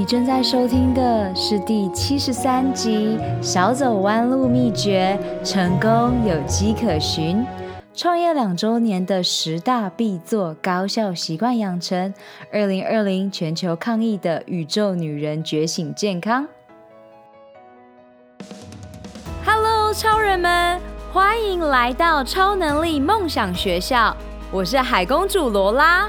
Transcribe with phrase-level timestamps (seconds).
[0.00, 7.36] 你正在收听的是第七十三集《少走弯路秘诀，成功有迹可循》。
[7.94, 12.14] 创业两周年的十大必做高效习惯养成，
[12.50, 16.48] 二零二零全球抗疫的宇宙女人觉醒健康。
[19.44, 20.80] Hello，超人们，
[21.12, 24.16] 欢迎来到超能力梦想学校，
[24.50, 26.08] 我是海公主罗拉。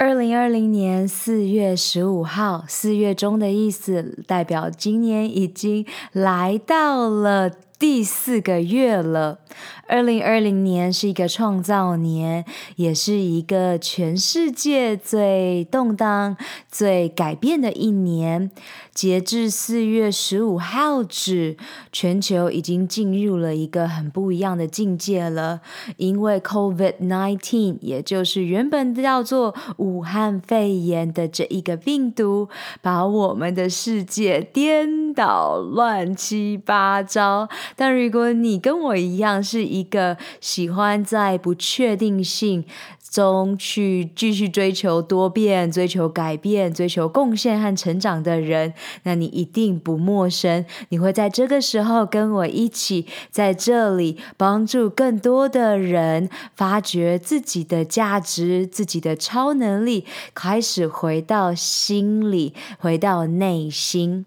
[0.00, 9.40] 二零二零年四月十五号，四月中的意思，代表今年已经来到了第四个月了。
[9.88, 12.44] 二零二零年是一个创造年，
[12.76, 16.36] 也是一个全世界最动荡、
[16.70, 18.50] 最改变的一年。
[18.92, 21.56] 截至四月十五号止，
[21.92, 25.60] 全球已经进入了一个很不一样的境界了。
[25.96, 32.48] 因为 COVID-19，也就是原本叫做武汉肺炎的这一个病毒，
[32.82, 37.48] 把我们的世界颠倒乱七八糟。
[37.76, 42.64] 但如果你跟我一样，是一一个喜欢在不确定性
[43.10, 50.64] 中去继续追求多变、追求改变、追求贡献和成长的人，那你一定不陌生。
[50.90, 64.26] 你会在这个时候跟我一起在这里帮助更多的人发掘自己的价值、自己的超能力，开始回到心里，回到内心。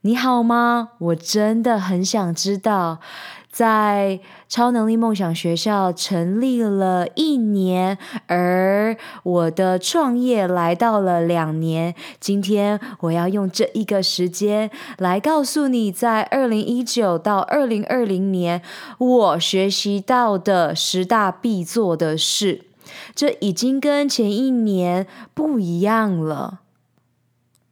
[0.00, 0.90] 你好吗？
[0.98, 2.98] 我真的很想知道。
[3.50, 11.94] 在超能力梦想学校成立了一年，而我的创业来到了两年。
[12.20, 18.62] 今天我要用这一个时间来告诉你，在二零一九到二零二零年，
[18.98, 22.66] 我学习到的十大必做的事。
[23.14, 26.60] 这已经跟前一年不一样了。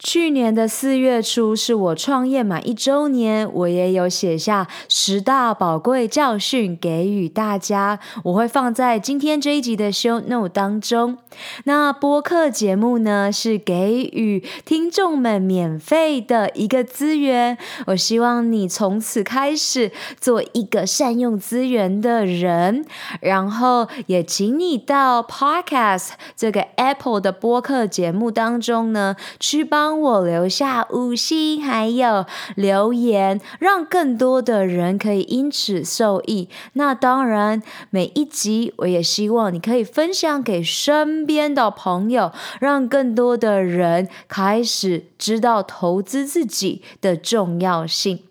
[0.05, 11.17] 去年的四月初是我创业满一周年，我也有写下十大宝贵教训给予大家，我会放在今天这一集的 show note 当中。
[11.65, 19.91] 那播客节目呢，是给予听众们免费的一个资源，我希望你从此开始
[20.21, 22.85] 做一个善用资源的人，
[23.23, 29.94] 然后也请你到 podcast 这个 Apple 的播客节目当中呢，去帮。
[30.01, 36.49] 我留下五星，还有留言，让更多的人可以因此受益。
[36.75, 48.23] 那当然，每一集我也希望你可以分享给身边的朋友，让更多的人开始知道投资自己的重要性。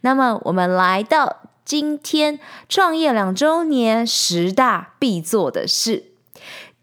[0.00, 2.38] 那么，我们来到今天
[2.68, 6.15] 创业两周年十大必做的事。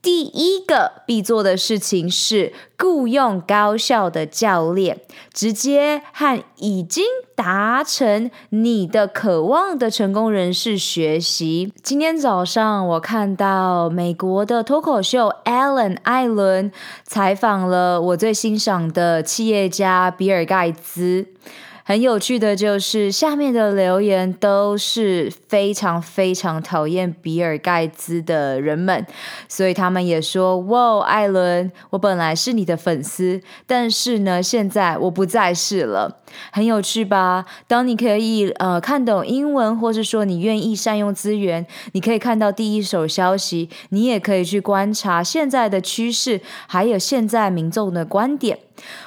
[0.03, 4.99] 第一个必做的事情是雇佣高效的教练，
[5.33, 7.05] 直接和已经
[7.35, 11.71] 达成你的渴望的成功人士学习。
[11.81, 16.69] 今天早上我看到美国的脱口秀 Ellen 艾伦
[17.05, 21.27] 采访了我最欣赏的企业家比尔盖茨。
[21.85, 29.05] 很有趣的就是，下面的留言都是非常非常讨厌比尔盖茨的人们，
[29.49, 36.19] 所以他们也说：“哇，艾伦，我本来是你的粉丝，但是呢，现在我不再是了。”
[36.51, 37.45] 很有趣吧？
[37.67, 48.57] 当你可以呃看懂英文，或是说你愿意善用资源，你可以看到第一手消息，你也可以去观察现在的趋势，还有现在民众的观点。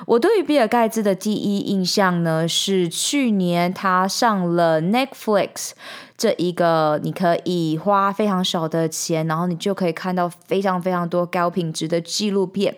[0.07, 5.73] 我对于比尔盖茨的第一印象呢，是去年他上了 Netflix。
[6.19, 12.75] 这一个你可以花非常少的钱，然后你就可以看到非常非常多高品质的纪录片。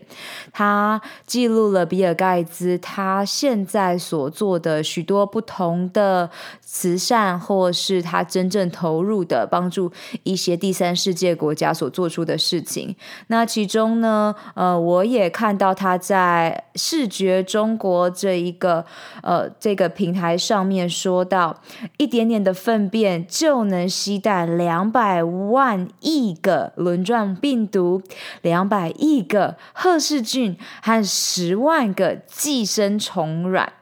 [0.53, 6.29] 他记录了比尔盖茨他现在所做的许多不同的
[6.71, 9.91] 慈善，或是他真正投入的帮助
[10.25, 12.95] 一些第三世界国家所做出的事情。
[13.29, 18.85] 那其中呢，呃，我也看到他在视觉中国这一个
[19.23, 21.63] 呃这个平台上面说到，
[21.97, 23.27] 一点点的粪便。
[23.27, 28.03] 就能携带两百万亿个轮状病毒、
[28.43, 33.73] 两百亿个赫氏菌和十万个寄生虫卵。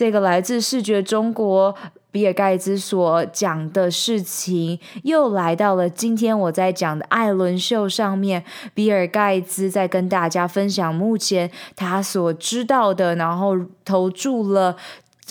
[0.00, 1.76] 这个来自视觉中国
[2.10, 8.42] 比尔盖茨所讲的事情，又来到了今天我在讲的艾伦秀上面。
[8.72, 13.54] 比尔盖茨在跟大家分享目前他所知道的，然后
[13.84, 14.74] 投注了。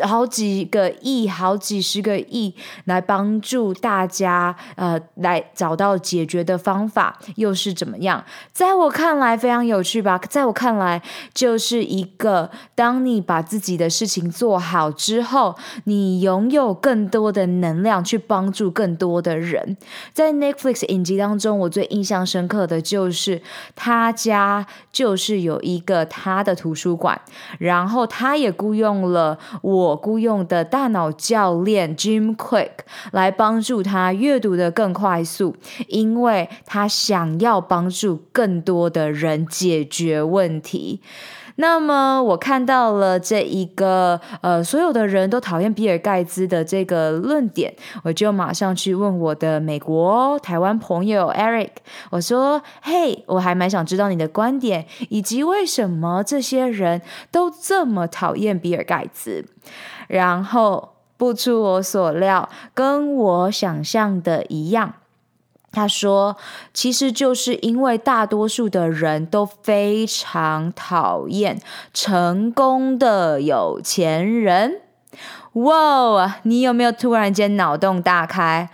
[0.03, 2.53] 好几个亿，好几十个亿，
[2.85, 8.23] 来帮助大家，呃，来找到解决的方法，又是怎么样？
[8.51, 10.17] 在我看来非常有趣吧。
[10.29, 11.01] 在我看来，
[11.33, 15.55] 就是一个当你把自己的事情做好之后，
[15.85, 19.75] 你拥有更多的能量去帮助更多的人。
[20.13, 23.41] 在 Netflix 影集当中，我最印象深刻的就是
[23.75, 27.19] 他家就是有一个他的图书馆，
[27.57, 29.88] 然后他也雇佣了我。
[29.89, 32.69] 我雇佣的大脑教练 Jim Quick
[33.11, 35.55] 来帮助他阅读的更快速，
[35.87, 41.01] 因为他想要帮助更多的人解决问题。
[41.61, 47.73] 那么我看到了这一个呃，所有的人都讨厌比尔盖茨的这个论点，
[48.03, 51.71] 我就马上去问我的美国台湾朋友 Eric，
[52.11, 59.45] 我说：“嘿，我还蛮想知道你的观点，以及为什么这些人都这么讨厌比尔盖茨。”
[60.07, 64.93] 然后不出我所料，跟我想象的一样。
[65.71, 66.35] 他说
[66.73, 71.61] ：“其实就是因为大多数的人都非常讨厌
[71.93, 74.81] 成功的有钱人。”
[75.53, 78.69] 哇，你有没有突然间脑洞大开？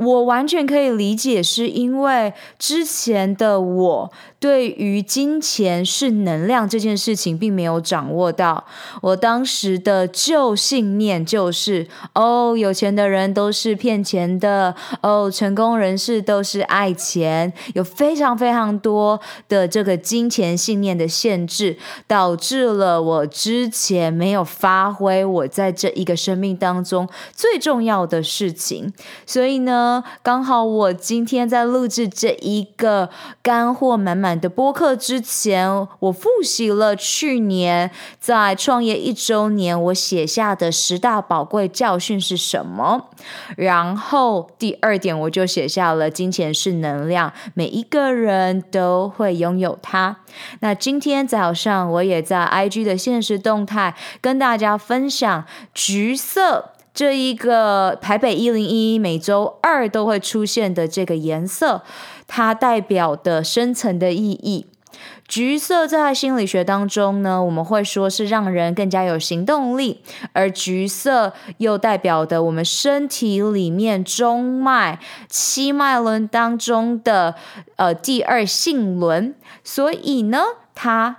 [0.00, 8.64] 我完全可以理解，是因为之前的我对于金钱是能量这件事情并没有掌握到。
[9.02, 17.52] 我当时的旧信念就是：哦，有钱的人都是骗钱的；哦，成功人士都是爱钱。
[17.74, 21.76] 有非常非常多的这个金钱信念的限制，
[22.06, 28.90] 导致了我之前没有发挥我在这一个生命当中最重要的事情。
[29.26, 29.89] 所以呢，
[30.22, 33.08] 刚好我今天在录制这一个
[33.42, 35.68] 干货满满的播客之前，
[36.00, 43.08] 我复习了去年在创业一周年我写下的十大宝贵教训是什么。
[43.56, 50.16] 然后第二点，我就写下了金钱是能量，每一个人都会拥有它。
[50.60, 55.44] 那今天早上我也在 IG 的限时动态跟大家分享
[55.74, 56.72] 橘色。
[57.00, 61.80] 这一个台北一零一每周二都会出现的这个颜色，
[62.26, 64.66] 它代表的深层的意义。
[65.26, 70.02] 橘色在心理学当中呢，我们会说是让人更加有行动力，
[70.34, 77.34] 而橘色又代表的我们身体里面中脉七脉轮当中的
[77.76, 80.42] 呃第二性轮，所以呢，
[80.74, 81.16] 它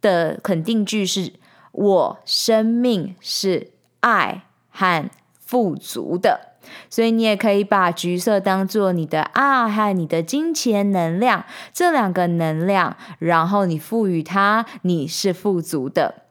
[0.00, 1.34] 的肯定句是：
[1.72, 4.44] 我生命是爱。
[4.74, 6.56] 和富足的，
[6.90, 16.23] 所以你也可以把橘色当做你的爱和你的金钱能量这两个能量，然后你赋予它，你是富足的。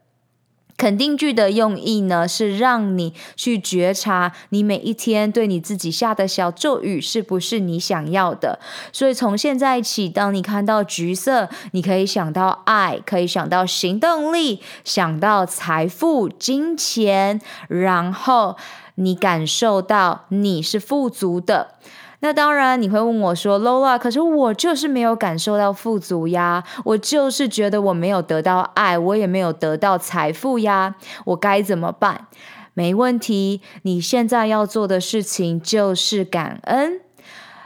[0.75, 8.59] 肯定句的用意呢，是让你去觉察你每一天对你自己下的小咒语是不是你想要的。
[8.91, 17.39] 所以从现在起，当你看到橘色，你可以想到爱，可以想到行动力，想到财富、金钱，
[17.69, 18.57] 然后
[18.95, 21.75] 你感受到你是富足的。
[22.23, 32.27] 那当然，你会问我说：“Lola，可是我就是没有感受到富足呀，我就是觉得我没有得到爱，我也没有得到财富呀，我该怎么办？”
[32.73, 37.01] 没问题，你现在要做的事情就是感恩，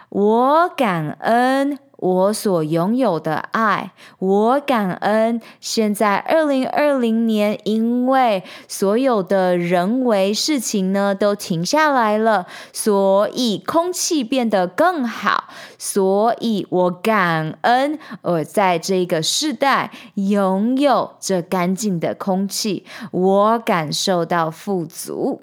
[0.09, 1.77] 我感恩。
[1.97, 5.41] 我所拥有的爱，我感恩。
[5.59, 15.45] 现在二零二零年，因为所有的人为事情呢都停下来了，所以空气变得更好。
[15.79, 25.41] 所以我感恩我在这个世代拥有这干净的空气，我感受到富足。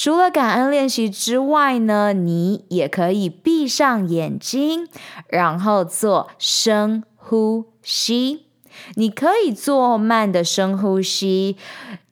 [0.00, 4.86] 除了感恩练习之外呢，你也可以闭上眼睛，
[5.26, 8.46] 然后做深呼吸。
[8.94, 11.56] 你可以做慢的深呼吸，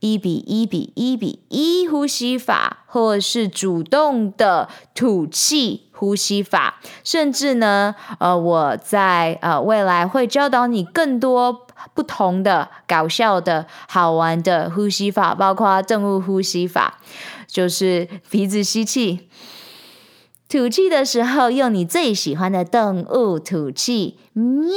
[0.01, 6.81] 一比一比一比一呼吸法，或是主动的吐气呼吸法。
[7.05, 11.65] 甚至呢，呃，我在呃未来会教导你更多
[11.95, 16.99] 不同的搞笑的好玩的呼吸法，包括动物呼吸法。
[17.47, 19.29] 就是鼻子吸气，
[20.49, 24.77] 吐气的时候用你最喜欢的动物吐气，喵。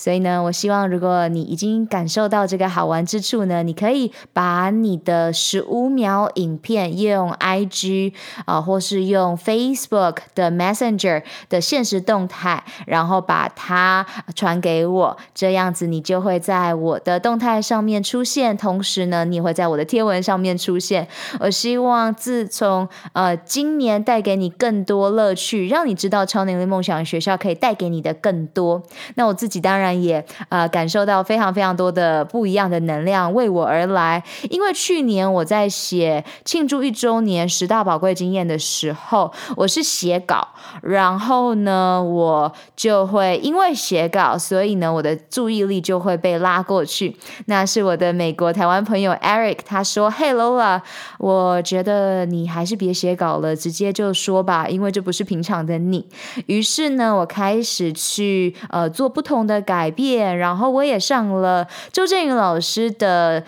[0.00, 8.14] 所以呢，我希望如果你已经感受到这个好玩之处呢，你可以把你的十五秒影片用 IG
[8.46, 21.06] 啊、或是用 Facebook 的 Messenger 的限时动态，然后把它传给我，这样子你就会在我的动态上面出现，同时呢，你也会在我的贴文上面出现。
[21.40, 28.82] 我希望自从呃今年带给你更多乐趣，让你知道超能力梦想学校可以带给你的更多。
[29.16, 34.22] 那我自己当然也呃感受到非常非常多的不一样的能量为我而来。
[34.50, 40.48] 因为去年我在写庆祝一周年十大宝贵经验的时候，我是写稿，
[40.82, 47.16] 然后呢，我就会因为写稿，所以呢，我的注意力就会被拉过去。
[47.46, 50.82] 那是我的美国台湾朋友 Eric，他说：“Hey Lola，
[51.18, 56.04] 我觉得你还是别写稿了，直接就说吧，因为这不是平常的你。”
[56.46, 63.42] 于是呢，我开始去呃做不同的改改变，然后我也上了周正宇老师的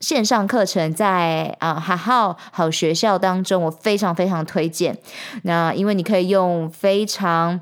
[0.00, 4.96] 线上课程，在啊好好好学校当中，我非常非常推荐。
[5.42, 7.60] 那因为你可以用非常。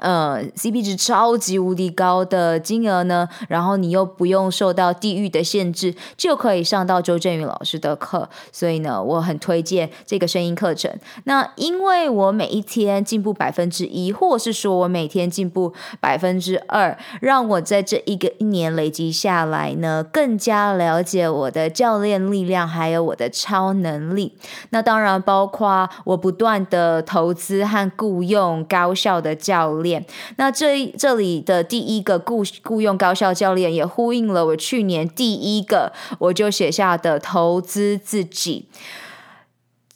[0.00, 10.90] 呃，CP 值超级无敌高的金额呢，然后你又不用受到地域的限制，就可以上到周震宇老师的课，所以呢，我很推荐这个声音课程。
[11.24, 24.38] 那因为我每一天进步百分之一，或是说我每天进步百分之二，让我在这一个一年累积下来呢，更加了解我的教练力量，还有我的超能力。
[24.70, 29.89] 那当然包括我不断的投资和雇佣高效的教练。
[30.36, 38.66] 那这这里的第一个雇雇佣高校教练，也呼应了我去年第一个我就写下的投资自己。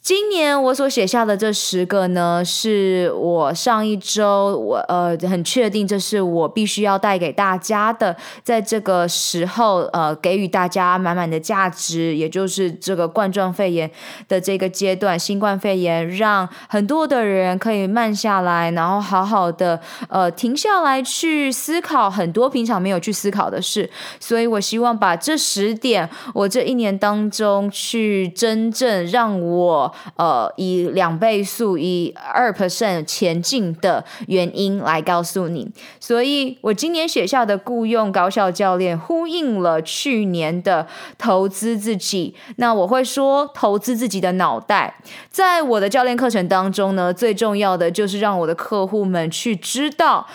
[0.05, 13.89] 今年我所写下的这十个呢，是我上一周我呃很确定这是我必须要带给大家的，在这个时候呃给予大家满满的价值，也就是这个冠状肺炎
[14.27, 29.91] 的这个阶段，新冠肺炎让很多的人可以慢下来，然后好好的呃停下来去思考很多平常没有去思考的事，所以我希望把这十点，我这一年当中去真正让我。
[30.15, 40.87] 呃，以两倍速，以二 percent 前进的原因来告诉你，所以我今年写下的雇佣高校教练呼应了去年的
[41.17, 42.35] 投资自己。
[42.57, 44.95] 那我会说，投资自己的脑袋，
[45.29, 50.27] 在我的教练课程当中呢，最重要的就是让我的客户们去知道。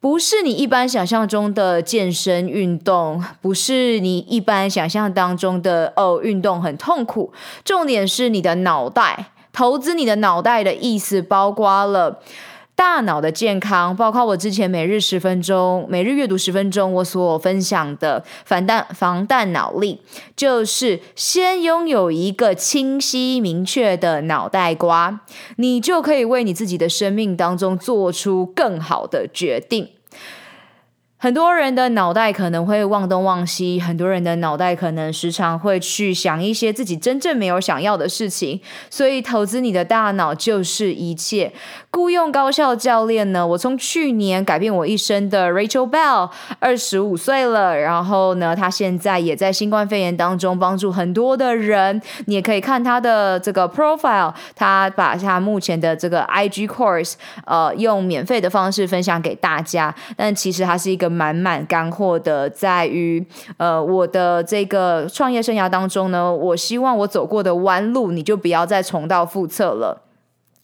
[0.00, 7.32] 不是你一般想象中的健身运动，不是你一般想象当中的哦，运动很痛苦。
[7.64, 12.20] 重点是你的脑袋，投资你的脑袋的意思包括了
[12.78, 20.00] 大脑的健康，包括我之前每日十分钟、每日阅读十分钟我所分享的防弹防弹脑力，
[20.36, 25.22] 就是先拥有一个清晰明确的脑袋瓜，
[25.56, 29.88] 你就可以为你自己的生命当中做出更好的决定。
[31.20, 41.52] 很多人的脑袋可能会忘东忘西，很多人的脑袋可能时常会去想一些自己真正没有想要的事情，所以投资你的大脑就是一切。
[41.90, 52.00] 雇佣高效教练呢，我从去年改变我一生的 Rachel Bell，二十五岁了，然后呢，她现在也在新冠肺炎当中帮助很多的人。
[52.26, 61.07] 你也可以看她的这个 profile，他把他目前的这个 IG course，呃，用免费的方式分享给大家，但其实他是一个。
[61.08, 63.24] 满满干货的，在于
[63.56, 70.07] 呃我的这个创业生涯当中呢，我希望我走过的弯路，你就不要再重蹈覆辙了。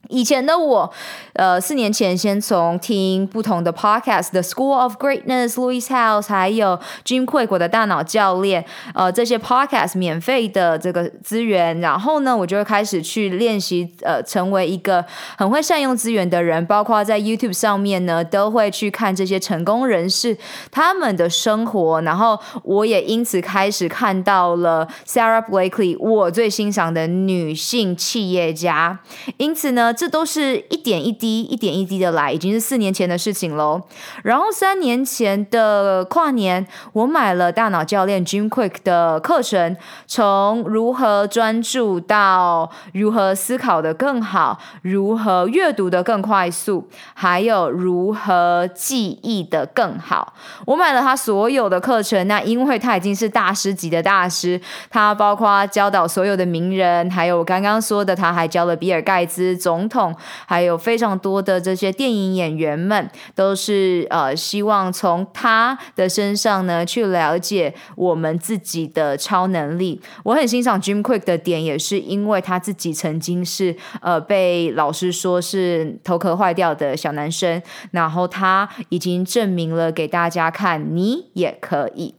[0.09, 0.93] 以前的我，
[1.33, 15.03] 呃，四年前先从听不同的 podcast，The School of Greatness》、《Louis House 还有 Jim Quick 我的大脑教练，呃，这些 podcast 免费的这个资源，然后呢，我就会开始去练习，呃，成为一个
[15.39, 20.37] 很会善用资源的人，包括在 YouTube 上面呢，都会去看这些成功人士
[20.71, 28.99] 他们的生活，然后我也因此开始看到了 Sarah Blakely，我最欣赏的女性企业家，
[29.39, 29.94] 因此呢。
[29.95, 33.81] 这都是一点一滴、一点一滴的来，已经是四年前的事情喽。
[34.23, 50.35] 然后三年前的跨年，我买了大脑教练 Jim Quick 的课程，从如何专注到如何思考的更好，如何阅读的更快速，还有如何记忆的更好。
[50.67, 54.61] 我买了他所有的课程，那因为他已经是大师级的大师，
[54.91, 59.84] 他包括教导所有的名人，还有我刚刚说的，他还教了比尔盖茨总。
[59.85, 70.01] 总统，还有非常多的这些电影演员们，都是呃希望从他的身上呢去了解我们自己的超能力。
[70.23, 82.15] 我很欣赏 Jim Quick 的点，也是因为他自己曾经是呃被老师说是头壳坏掉的小男生，然后他已经证明了给大家看，你也可以。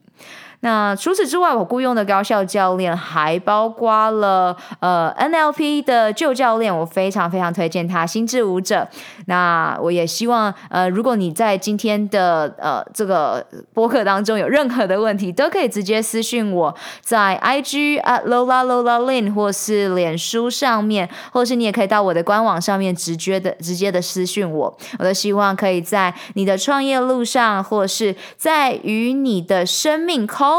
[0.66, 8.88] 那除此之外，我雇佣的高效教练还包括了呃 NLP 的旧教练，我非常非常推荐他心智舞者。
[9.28, 13.46] 那我也希望呃，如果你在今天的呃这个
[13.76, 24.76] 播客当中有任何的问题，都可以直接私信我，在 IG at Lola Lola Lin 或是脸书上面，或是你也可以到我的官网上面直接的直接的私信我。
[24.98, 30.55] 我都希望可以在你的创业路上，或是在与你的生命 call。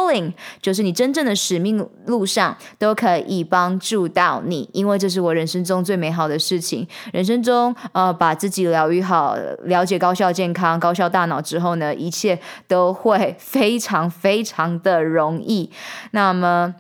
[0.61, 6.87] 就是你真正的使命路上都可以帮助到你，因为这是我人生中最美好的事情。
[7.13, 15.71] 人生中，呃，把自己疗愈好，了解高效健康、高效大脑之后呢，一切都会非常非常的容易。
[16.13, 16.75] 那么。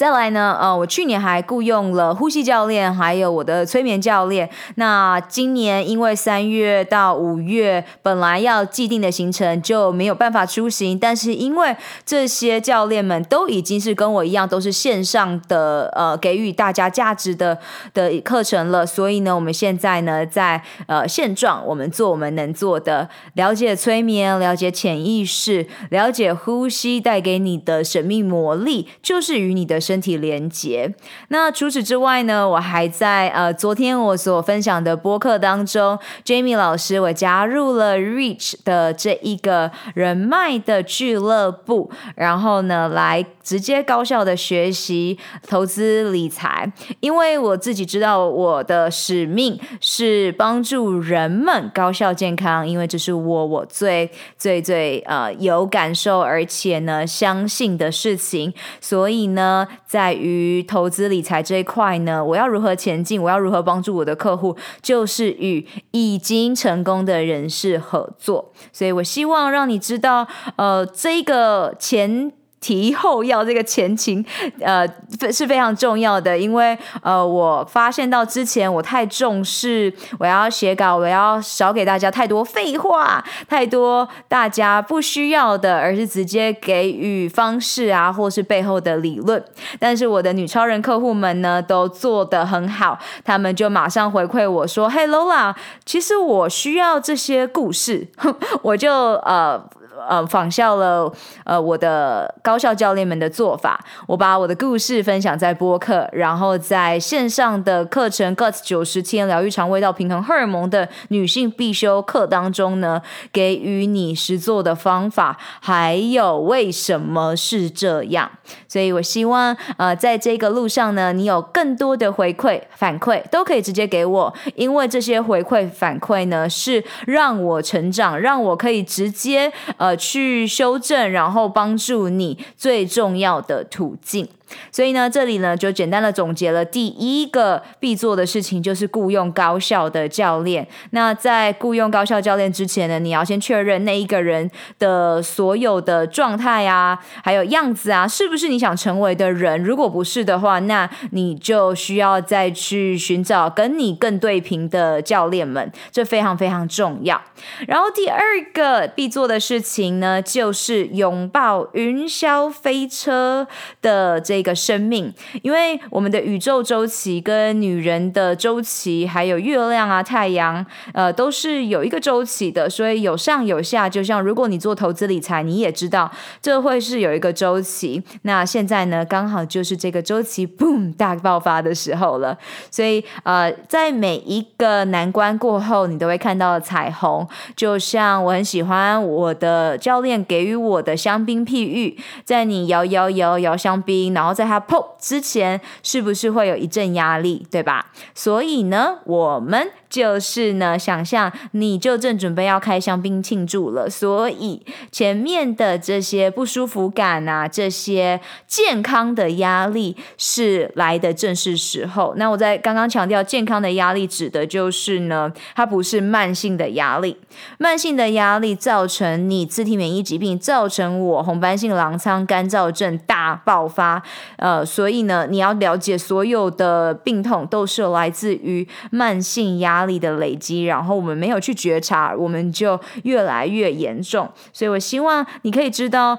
[0.00, 4.48] 再来呢，呃，我去年还雇佣了呼吸教练，还有我的催眠教练。
[4.76, 11.76] 那今年因为三月到五月本来要既定的行程就没有办法出行，但是因为
[12.06, 17.58] 这些教练们都已经是跟我一样都是线上的，呃，给予大家价值的
[17.92, 29.78] 的课程了，所以呢，我们现在呢在呃现状，我们做我们能做的，了解催眠，了解潜意识，了解呼吸带给你的神秘魔力，就是与你的。
[29.90, 30.94] 身体连接。
[31.30, 45.18] 那除此之外呢，我还在呃昨天我所分享的播客当中，Jamie 老师我加入了 Reach 的这一个人脉的俱乐部，然后呢来直接高效的学习
[45.48, 59.66] 投资理财，因为我自己知道我的使命是帮助人们高效健康，因为这是我我最最最呃有感受而且呢相信的事情，所以呢。
[59.86, 63.20] 在于投资理财这一块呢，我要如何前进？
[63.22, 64.56] 我要如何帮助我的客户？
[64.82, 68.52] 就是与已经成功的人士合作。
[68.72, 72.32] 所以我希望让你知道，呃，这个前。
[72.60, 74.24] 提后要这个前情，
[74.60, 74.86] 呃，
[75.32, 89.42] 是非常重要的，因为呃，我发现到之前我太重视我要写稿，我要少给大家太多废话，太多大家不需要的，而是直接给予方式啊，或是背后的理论。
[89.78, 95.54] 但是我的女超人客户们呢，都做得很好，他们就马上回馈我说：“嘿，Lola，
[95.86, 98.06] 其实我需要这些故事。”
[98.60, 99.64] 我就呃。
[100.08, 101.12] 呃，仿效了
[101.44, 118.30] 呃我的高校教练们的做法，我把我的故事分享在播客，然后在线上的课程《Guts 九十天疗愈肠胃道平衡荷尔蒙的女性必修课》当中呢，给予你实做的方法，还有为什么是这样。
[118.66, 129.89] 所以我希望呃在这个路上呢，你有更多的回馈反馈，都可以直接给我，因为这些回馈反馈呢，是让我成长，让我可以直接呃。
[129.96, 134.28] 去修正，然后帮助你最重要的途径。
[134.72, 140.66] 所以呢，这里呢就简单的总结了第一个必做的事情，就是雇佣高效的教练。
[140.90, 149.62] 那在雇佣高效教练之前呢，你要先确认那一个人的所有的状态啊，还有样子啊，是不是你想成为的人？
[149.62, 157.20] 如果不是的话，那你就需要再去寻找跟你更对频的教练们，这非常非常重要。
[157.68, 158.20] 然后第二
[158.52, 163.46] 个必做的事情呢，就是拥抱云霄飞车
[163.80, 164.39] 的这。
[164.40, 173.86] 一个生命，因为我们的宇宙周期跟女人的周期，还有月亮啊、太阳，呃，都是有一个周期的，所以有上有下。
[173.86, 178.02] 就像如果你做投资理财，你也知道这会是有一个周期。
[178.22, 182.36] 那现在呢，刚好就是这个周期 boom 大爆发的时候了。
[182.70, 187.28] 所以呃，在每一个难关过后，你都会看到彩虹。
[187.54, 194.29] 就像我很喜欢我的教练给予我的香槟譬喻，在你摇摇摇摇香槟，然后。
[194.32, 197.86] 在它破之前，是不是会有一阵压力，对吧？
[198.14, 199.70] 所以呢，我们。
[199.90, 212.14] 就是呢，想象你就正准备要开香槟庆祝了，所以前面的这些不舒服感啊，这些健康的压力是来的正是时候。
[212.16, 217.16] 那我在刚刚强调，健康的压力指的就是呢，它不是慢性的压力，
[217.58, 224.00] 慢性的压力造成你自体免疫疾病，造成我红斑性狼疮、干燥症大爆发，
[224.36, 234.28] 呃，所以呢，你要了解所有的病痛都是来自于慢性压力的累积，然后我们没有去觉察，我们就越来越严重。
[234.52, 236.18] 所以我希望你可以知道。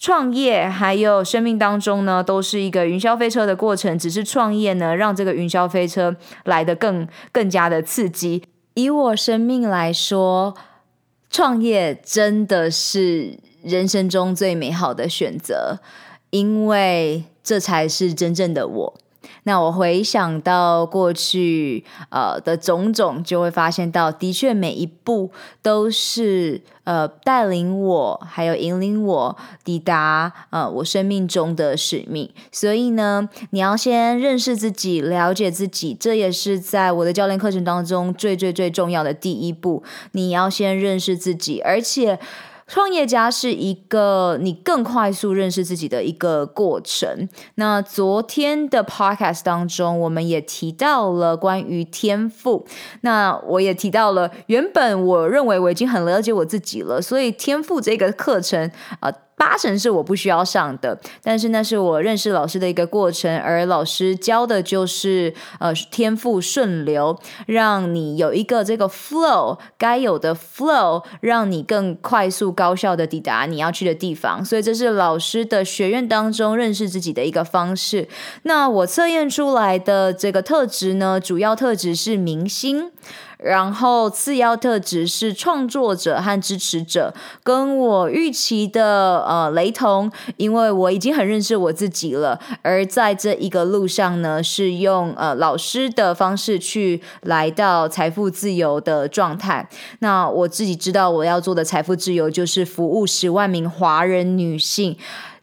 [0.00, 3.98] 创业还有生命当中呢，都是一个云霄飞车的过程。
[3.98, 8.44] 只是创业呢，让这个云霄飞车来得更更加的刺激。
[8.74, 10.54] 以我生命来说，
[11.28, 15.80] 创业真的是人生中最美好的选择，
[16.30, 18.94] 因为这才是真正的我。
[19.44, 25.30] 那我回想到过去呃的种种，就会发现到，的确每一步
[25.62, 32.30] 都是呃带领我，还有引领我抵达呃我生命中的使命。
[32.52, 39.82] 所以呢，你要先认识自己，了解自己，这也是在我的教练课程当中最最最重要的第一步。
[40.12, 42.18] 你要先认识自己，而且。
[42.68, 47.28] 创业家是一个你更快速认识自己的一个过程。
[47.56, 52.66] 那昨天的 podcast 当中，我们也提到了关于天赋。
[53.00, 59.10] 那我也提到了，原本我认为我已经很了解我自己了，所以天赋这个课程啊。
[59.38, 74.44] 八成是我不需要上的，但是那是我认识老师的一个过程，而老师教的就是呃天赋顺流，让你有一个这个 flow 该有的 flow，让你更快速高效的抵达你要去的地方。
[74.44, 78.08] 所以这是老师的学院当中认识自己的一个方式。
[78.42, 82.90] 那我测验出来的这个特质呢，主要特质是明星。
[83.38, 92.38] 然后次要特质是创作者和支持者，跟我预期的呃雷同，因为我已经很认识我自己了。
[92.62, 99.68] 而在这一个路上呢，是用呃老师的方式去来到财富自由的状态。
[100.00, 104.96] 那我自己知道我要做的财富自由，就是服务十万名华人女性。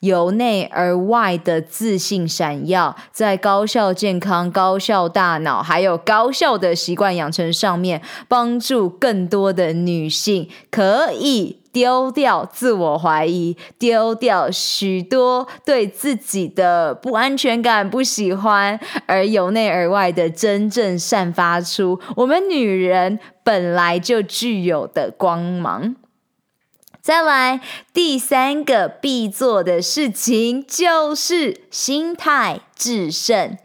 [0.05, 25.95] 由内而外的自信闪耀，在高效健康、高效大脑，还有高效的习惯养成上面，帮助更多的女性可以丢掉自我怀疑，丢掉许多对自己的不安全感、不喜欢，而由内而外的真正散发出我们女人本来就具有的光芒。
[27.05, 27.61] 再来，
[27.93, 33.55] 第三个必做的事情就是心态致胜。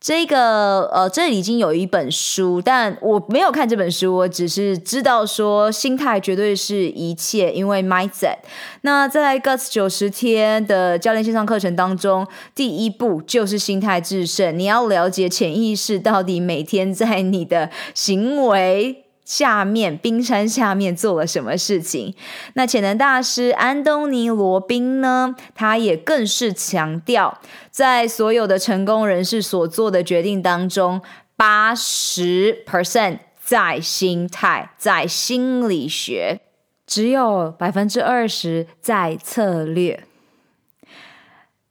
[0.00, 8.36] 这个呃，这已经有一本书，但我没有看这本书，我只是知道说心态绝对是一切，因为 mindset。
[8.82, 14.56] 那在 Guts 九十天的教练线上课程当中，第一步就是心态致胜。
[14.56, 19.07] 你要了解潜意识到底每天在你的行为。
[19.28, 22.14] 下面冰山下面做了什么事情？
[22.54, 25.36] 那潜能大师安东尼罗宾呢？
[25.54, 27.38] 他也更是强调，
[27.70, 31.02] 在所有的成功人士所做的决定当中，
[31.36, 36.40] 八十 percent 在心态，在心理学，
[36.86, 40.07] 只有百分之二十在策略。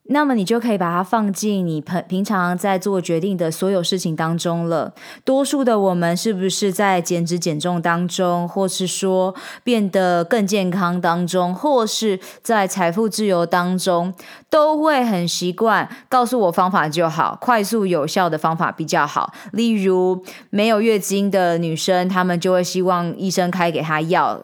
[0.09, 4.93] 那么你就可以把它放进你平平常在做决定的所有事情当中了。
[5.23, 14.13] 多数的我们是不是在减脂减重当中，或是说变得更健康当中，或是在财富自由当中，
[14.49, 19.33] 都会很习惯告诉我方法就好，快速有效的方法比较好。
[19.51, 24.39] 例如没有月经的女生，她们就会希望医生开给她药。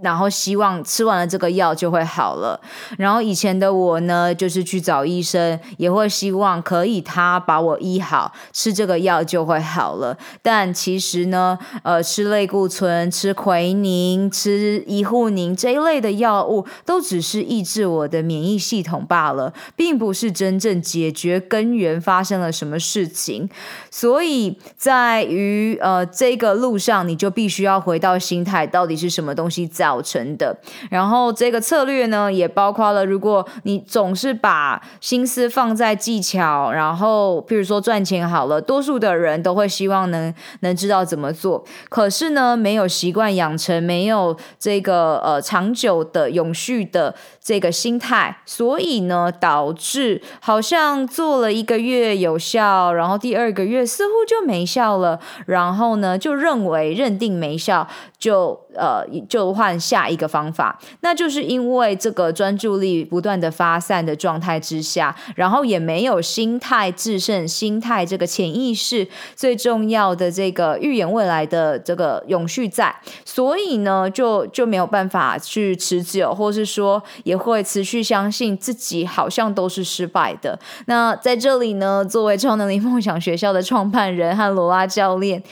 [0.00, 2.60] 然后希望吃完了这个药就会好了。
[2.96, 10.16] 然后以前的我呢，就是去找医生，也会希望可以他把我医好，吃这个药就会好了。
[10.40, 23.50] 但其实呢，呃，吃类固醇、吃奎宁、吃医护宁这一类的药物，都只是抑制我的免疫系统罢了，并不是真正解决根源发生了什么事情。
[23.90, 29.87] 所以在于呃这个路上，你就必须要回到心态，到底是什么东西在。
[29.88, 30.54] 造成的，
[30.90, 58.67] 然后这个策略呢，也包括了，如果你总是把心思放在技巧，然后譬如说赚钱好了，多数的人都会希望能能知道怎么做，可是呢，没有习惯养成，没有这个呃长久的永续的这个心态，所以呢，导致好像做了一个月有效，然后第二个月似乎就没效了，然后呢，就认为认定没效就。
[58.74, 60.78] 呃就换下一个方法。
[61.00, 80.58] 那就是因为这个专注力不断的发散的状态之下，然后也没有心态制胜，心态这个潜意识最重要的这个预言未来的这个永续在，所以呢，就就没有办法去持久，或是说也会持续相信自己好像都是失败的。
[80.86, 85.42] 那在这里呢，作为超能力梦想学校的创办人和罗拉教练，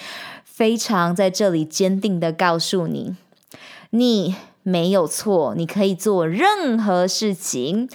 [0.57, 3.15] 非常在这里坚定的告诉你，
[3.91, 7.91] 你没有错，你可以做任何事情。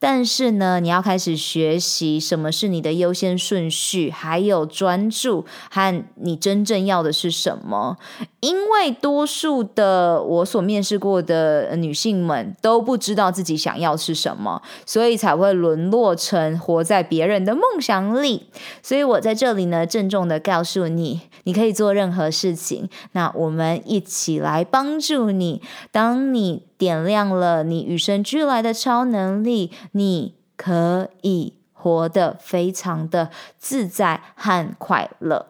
[0.00, 7.98] 但是呢，你要开始学习什么是你的优先顺序，还有专注和你真正要的是什么。
[8.40, 18.46] 因为多数的我所面试过的女性们都不知道自己想要是什么，所以才会沦落成活在别人的梦想里。
[18.82, 22.88] 所以我在这里呢，郑重的告诉你，你可以做任何事情。
[23.12, 25.60] 那我们一起来帮助你，
[25.92, 26.69] 当你。
[26.80, 35.48] 点亮了你与生俱来的超能力，你可以活得非常的自在和快乐。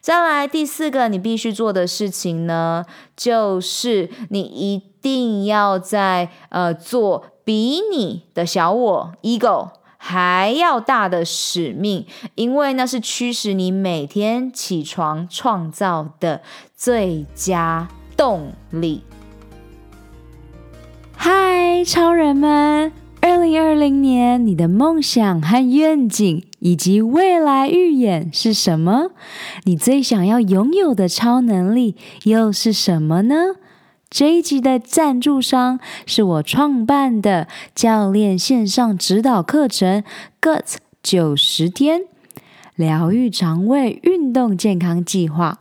[0.00, 2.84] 再来第四个，你必须做的事情呢，
[3.16, 16.42] 就是你一定要在呃做比你的小我 ego 还要大的使命，因为那是驱使你每天起床创造的
[16.74, 19.04] 最佳动力。
[21.20, 22.92] 嗨，超人们！
[23.20, 29.10] 二零二零年，你的梦想和愿景以及未来预演是什么？
[29.64, 33.34] 你最想要拥有的超能力又是什么呢？
[34.08, 40.04] 这一集的赞助商是我创办的教练线上指导课程
[40.40, 42.02] “GUTS 九十天
[42.76, 45.58] 疗愈肠胃运动健康计划”。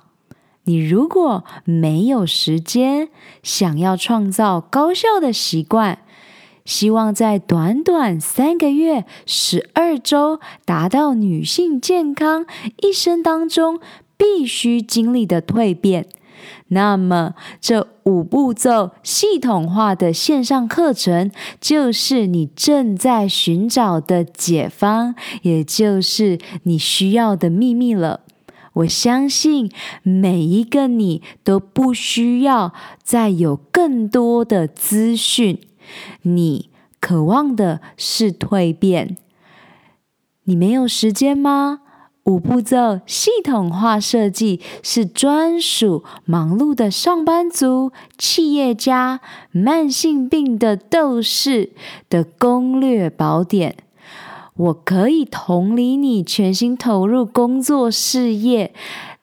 [0.67, 3.07] 你如果没有时间，
[3.41, 5.99] 想要创造高效的习惯，
[6.65, 12.45] 希望在短短三个月、十二周达到女性健康
[12.81, 13.79] 一生当中
[14.17, 16.05] 必须经历的蜕变，
[16.67, 28.26] 那么这五步骤系统化的线上课程就是你正在寻找的解方，也就是你需要的秘密了。
[28.77, 29.71] 我相信
[30.03, 35.59] 每一个你都不需要再有更多的资讯，
[36.21, 39.17] 你渴望的是蜕变。
[40.43, 41.81] 你没有时间吗？
[42.25, 51.71] 五步骤系统化设计是专属忙碌的上班族、企业家、慢性病的斗士
[52.09, 53.77] 的攻略宝典。
[54.57, 58.73] 我可以同理你全心投入工作事业，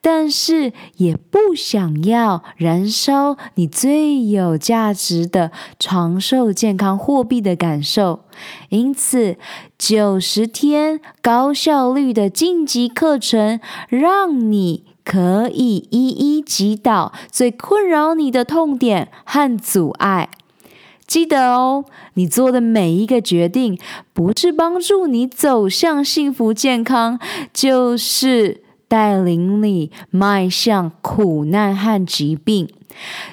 [0.00, 8.20] 但是也不想要燃烧你最有价值的长寿健康货币的感受。
[8.68, 9.36] 因此，
[9.76, 20.30] 九十天高效率的晋级课程，让你可以一一击倒最困扰你的痛点和阻碍。
[21.14, 23.78] 记得哦，你做的每一个决定，
[24.12, 27.20] 不是帮助你走向幸福健康，
[27.52, 32.68] 就是带领你迈向苦难和疾病。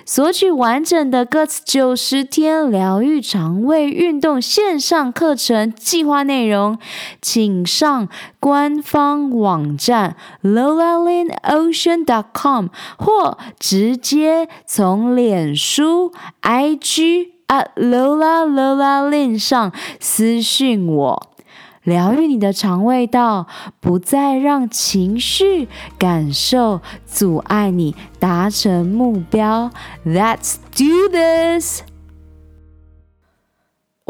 [0.05, 6.77] 索取完整的 GUTS 九十天疗愈肠胃运动线上课程计划内容，
[7.19, 8.07] 请上
[8.39, 12.67] 官方网站 lola lin ocean dot com，
[12.99, 16.11] 或直接从脸书
[16.43, 17.30] IG。
[17.51, 21.33] 啊，Lola Lola 连上私讯我，
[21.83, 23.45] 疗愈你的肠胃道，
[23.81, 29.69] 不再让情绪感受阻碍你达成目标。
[30.05, 31.81] Let's do this.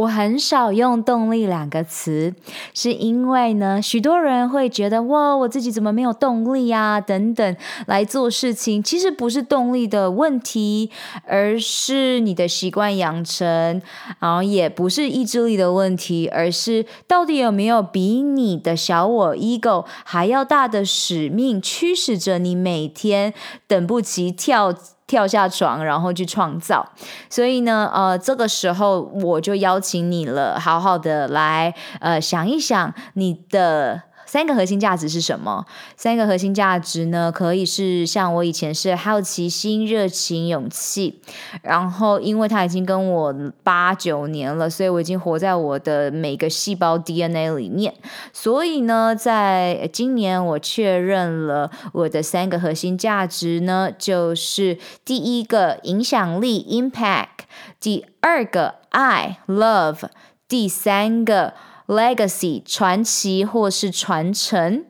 [0.01, 2.33] 我很少用动力两个词，
[2.73, 6.99] 是因为呢，许多人会觉得哇，我自己怎么没有动力啊？
[6.99, 10.89] 等等来做事情，其实不是动力的问题，
[11.27, 13.81] 而是你的习惯养成，
[14.19, 23.33] 然后也不是意志力的问题，而是到底有没有比你的小我 ego 还要大的使命驱使着你每天
[23.67, 24.73] 等不及跳。
[25.11, 26.87] 跳下床，然后去创造。
[27.29, 35.65] 所以呢，呃，这个时候我就邀请你了，好好的来，呃，想一想你的三个核心价值是什么？
[35.97, 41.19] 三个核心价值呢，可以是像我以前是好奇心、热情、勇气。
[41.63, 47.93] 然后，因为他已经跟我八九年了，所以我已经活在我的每个细胞 DNA 里面。
[48.31, 57.43] 所以呢，在今年我确认了我的三个核心价值呢，就是第一个影响力 （impact），
[57.81, 60.03] 第二个爱 （love），
[60.47, 61.53] 第三个。
[61.91, 64.85] Legacy 传奇或是传承，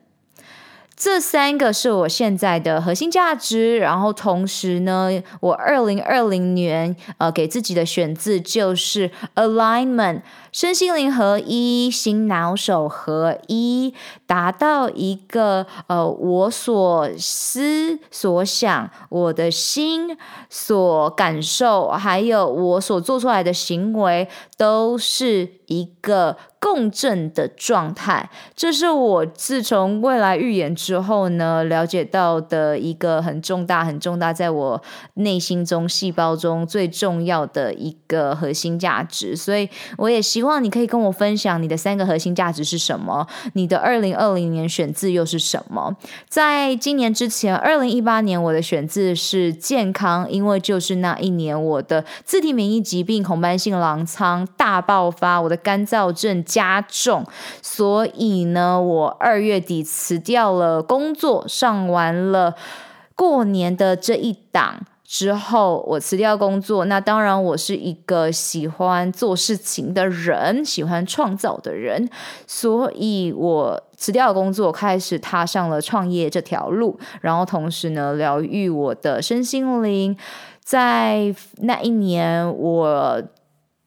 [0.96, 3.76] 这三个是我现在的核心价值。
[3.78, 5.10] 然后同时呢，
[5.40, 10.22] 我二零二零年呃给自己的选字就是 Alignment。
[10.52, 13.94] 身心灵合一，心脑手合一，
[14.26, 20.14] 达到一个呃，我所思所想，我的心
[20.50, 28.28] 所感受，还有我所做出来的行为，都是一个共振的状态。
[28.54, 34.82] 这是我自从未来预言之后呢，了解到的一个很重大、很重大，在我
[35.14, 39.34] 内心中细胞中最重要的一个核心价值。
[39.34, 43.24] 所以，我也希希望你可以跟我分享你的三个核心价值是什么？
[43.52, 45.96] 你的二零二零年选字又是什么？
[46.28, 57.24] 在今年之前，二零一八年我的选字是健康，因为就是那一年我的自体免疫疾病红斑性狼疮大爆发，我的干燥症加重，
[57.62, 62.56] 所以呢，我二月底辞掉了工作，上完了
[63.14, 64.84] 过年的这一档。
[65.12, 72.08] 之后我辞掉工作，那当然我是一个喜欢做事情的人，喜欢创造的人，
[72.46, 80.16] 所以我辞掉工作，开始踏上了创业这条路，然后同时呢，疗愈我的身心灵。
[80.64, 83.22] 在那一年，我。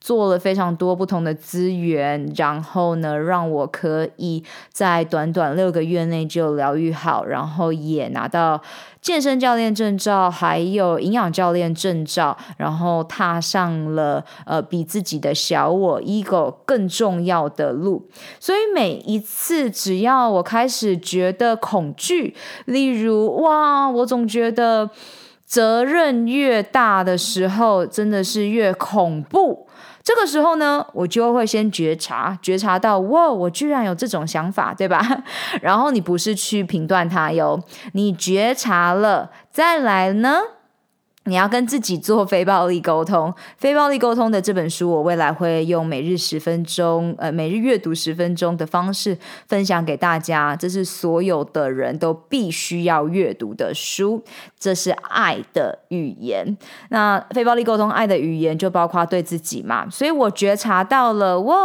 [0.06, 4.40] 做了非常多不同的资源，然后呢，让我可以
[4.70, 8.62] 在短短六个月内就疗愈好，然后也拿到
[9.02, 18.08] 健身教练证照，还有营养教练证照，然后踏上了呃比自己的小我 ego 更重要的路。
[18.38, 22.32] 所以每一次只要我开始觉得恐惧，
[22.66, 24.88] 例如哇，我总觉得
[25.44, 29.66] 责任越大的时候，真的是越恐怖。
[30.06, 35.04] 这个时候呢，我就会先觉察，觉察到哇，我居然有这种想法，对吧？
[35.60, 37.60] 然后你不是去评断它哟，
[37.92, 40.38] 你觉察了，再来呢？
[41.26, 50.54] 你要跟自己做非暴力沟通，非暴力沟通的这本书，我未来会用每日十分钟，呃，每日阅读十分钟的方式分享给大家。
[50.54, 54.22] 这是所有的人都必须要阅读的书，
[54.56, 56.56] 这是爱的语言。
[56.90, 61.56] 那非暴力沟通爱的语言就包括对自己嘛，所以我觉察到了，哇，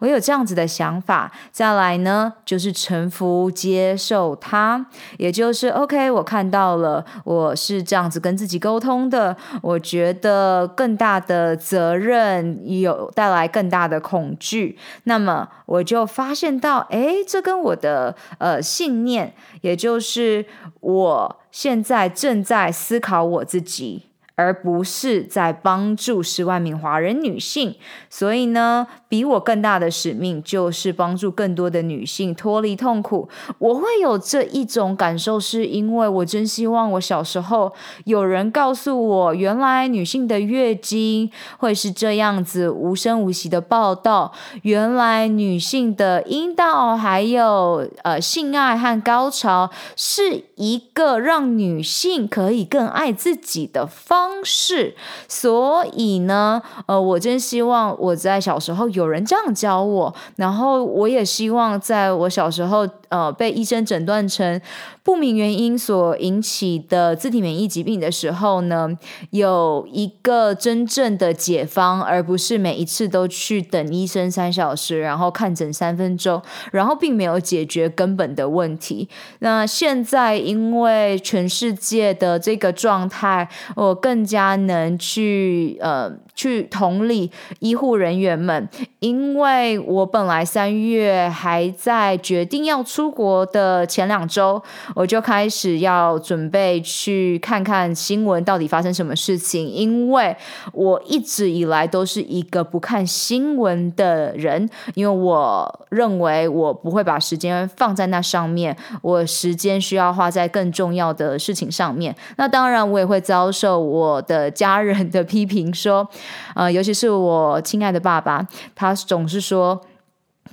[0.00, 1.32] 我有这样子的想法。
[1.50, 4.84] 再来呢，就是臣服接受它，
[5.16, 8.89] 也就是 OK，我看到了，我是这样子跟自己沟通。
[8.90, 20.44] 通的，我觉得更大的责任有带来更大的恐惧，那么我就发现到，哎，这跟我的呃信念，也就是
[20.80, 24.09] 我现在正在思考我自己。
[24.40, 27.76] 而不是在帮助十万名华人女性，
[28.08, 33.28] 所以呢，比我更大的使命就是帮助更多的女性脱离痛苦。
[33.58, 37.70] 我会有这一种感受，是因为我真希望我小时候
[38.04, 54.94] 有人告诉我，原来女性的月经会是这样子无声无息的报道，原来女性的阴道还有呃性爱和高潮是一个让女性可以更爱自己的方方式，
[55.26, 64.60] 所以呢，呃，我真希望我在小时候有人这样教我，然后我也希望在我小时候，呃，被医生诊断成
[65.02, 68.96] 不明原因所引起的自体免疫疾病的时候呢，
[69.30, 79.08] 有一个真正的解方，而不是每一次都去等医生三小时，然后看诊三分钟，然后并没有解决根本的问题。
[79.40, 86.12] 那现在因为全世界的这个状态，我更加能去呃。
[86.40, 88.66] 去同理医护人员们，
[89.00, 94.62] 因为我本来三月还在决定要出国的前两周，
[94.94, 100.34] 我就开始要准备去看看新闻到底发生什么事情，因为
[100.72, 112.16] 我一直以来都是一个不看新闻的人，因为我认为我不会把时间放在那上面，我时间需要花在更重要的事情上面。
[112.36, 116.08] 那当然，我也会遭受我的家人的 批评说。
[116.54, 119.80] 呃，尤其是我亲爱的爸爸，他总是说。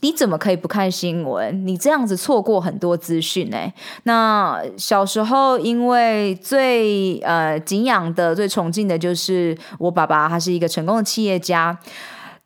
[0.02, 1.66] 你怎么可以不看新闻？
[1.66, 3.58] 你这样子错过很多资讯呢。
[4.04, 11.76] 那小时候，因为最呃敬仰的、最崇敬的就是我爸爸，他是一个成功的企业家。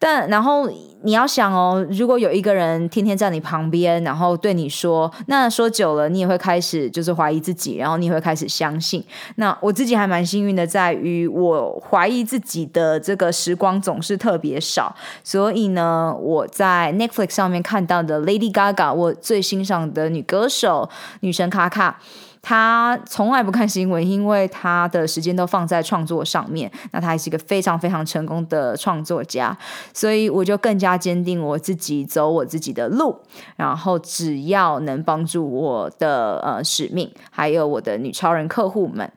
[0.02, 0.68] 但然后
[1.04, 9.04] 你要想哦，如果有一个人天天在你旁边，然后对你说，那说久了，你也会开始就是怀疑自己，然后你也会开始相信。
[9.36, 14.96] 那我自己还蛮幸运的，在于我怀疑自己的这个时光总是特别少。
[15.24, 20.90] 所以呢，我在 Netflix 上面看到的 Lady Gaga，我最欣赏的女歌手
[21.20, 22.00] 女神卡卡。
[22.42, 26.72] 他从来不看新闻，因为他的时间都放在创作上面。
[26.92, 29.56] 那他还是一个非常非常成功的创作家，
[29.94, 33.16] 所以我就更加坚定我自己走我自己的路。
[33.56, 39.12] 然后只要能帮助我的呃使命，还有我的女超人客户们。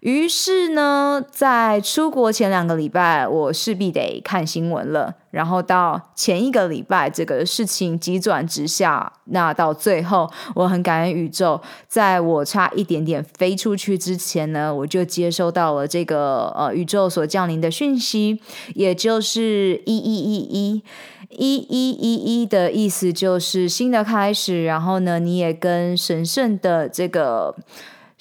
[0.00, 5.14] 于是呢在出国前两个礼拜我势必得看新闻了。
[5.30, 18.40] 然后到前一个礼拜这个事情急转直下那到最后我很感恩宇宙在我差一点点飞出去之前呢我就接收到了这个呃宇宙所降临的讯息
[18.74, 20.82] 也就是一一一一
[21.28, 24.64] 一一一一的意思就是新的开始。
[24.64, 27.54] 然后呢你也跟神圣的这个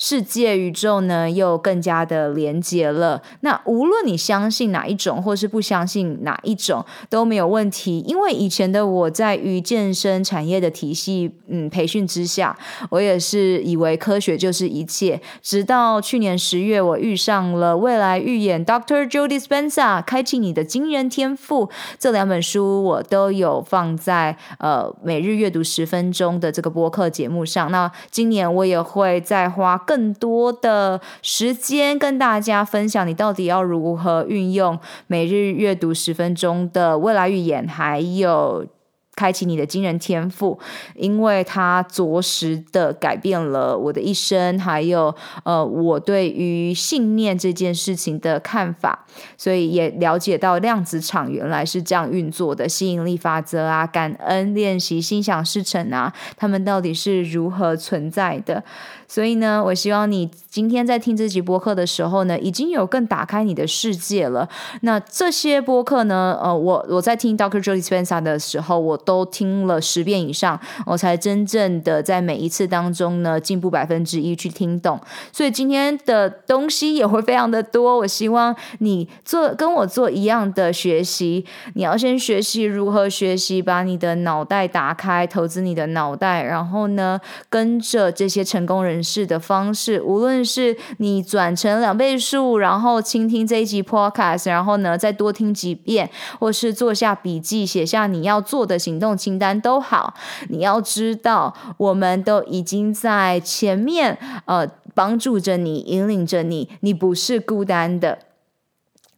[0.02, 3.22] 世界宇宙呢，又更加的连接了。
[3.42, 8.00] 那无论你相信哪一种，或是不相信哪一种，都没有问题。
[8.08, 12.58] 因为以前的我在于健身产业的体系，嗯，培训之下，
[12.92, 15.20] 我也是以为科学就是一切。
[15.42, 19.06] 直到去年十月，我遇上了未来预言 Dr.
[19.06, 21.70] Joe Dispenza，开启你的惊人天赋
[22.00, 27.70] 这两本书，我都有放在呃每日阅读十分钟的这个播客节目上。
[27.70, 29.78] 那今年我也会再花。
[29.90, 34.78] 更多的时间跟大家分享，你到底要如何运用
[35.08, 38.68] 每日阅读十分钟的未来预言，还有。
[39.16, 40.58] 开启你的惊人天赋，
[40.96, 45.14] 因为它着实的改变了我的一生，还有
[45.44, 58.64] 呃，我对于信念这件事情的看法，所以也了解到量子场原来是这样运作的，吸引力法则啊，感恩练习，心想事成啊，他们到底是如何存在的？
[59.10, 64.48] 所以呢，我希望你今天在听这集播客的时候呢，已经有更打开你的世界了。
[64.84, 68.98] 那这些播客呢，呃，我我在听 Doctor Joe Spencer 的时候，我。
[69.10, 75.00] 都听了十遍以上，我才真正的在每一次当中呢进步百分之一去听懂。
[75.32, 77.98] 所以今天的东西也会非常的多。
[77.98, 81.44] 我希望你做跟我做一样的学习。
[81.74, 100.14] 你要先学习如何学习，把你的脑袋打开，投资你的脑袋，然后呢跟着这些成功人士的方式，无论是你转成两倍速，然后倾听这一集 Podcast，然后呢再多听几遍，或是做下笔记，写下你要做的行动清单都好，
[100.50, 108.20] 你要知道，我们都已经在前面，呃，帮助着你，引领着你，你不是孤单的。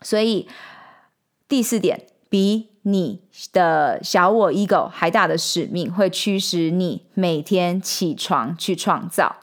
[0.02, 0.48] 所以
[1.48, 3.22] 第四点，比你
[3.54, 9.36] 的小我 ego 还大的使命，会驱使你每天起床去创造。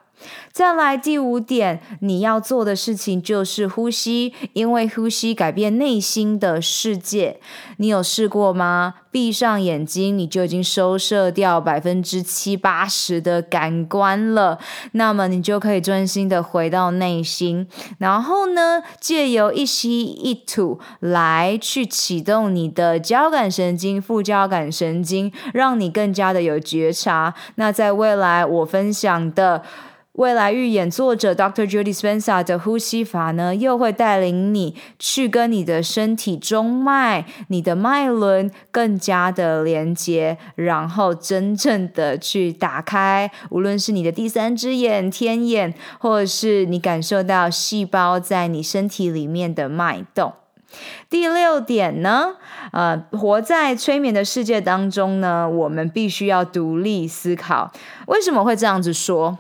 [0.59, 7.39] 再来第五点，你要做的事情就是呼吸，因为呼吸改变内心的世界。
[7.77, 8.95] 你有试过吗？
[9.13, 14.59] 闭上眼睛，你就已经收摄掉百分之七八十的感官了。
[14.93, 27.33] 那么你就可以专心的回到内心，然后呢，借由一吸一吐来去启动你的交感神经、副交感神经，让你更加的有觉察。
[27.55, 29.63] 那在未来我分享的。
[30.19, 31.65] 未来预演作者 Dr.
[31.65, 50.33] Judy Spencer 的呼吸法呢，又会带领你去跟你的身体中脉、你的脉轮更加的连接，然后真正的去打开，无论是你的第三只眼、天眼，或者是你感受到细胞在你身体里面的脉动。
[51.09, 52.35] 第六点呢，
[52.73, 57.71] 呃，活在催眠的世界当中呢，我们必须要独立思考。
[58.09, 59.39] 为什么会这样子说？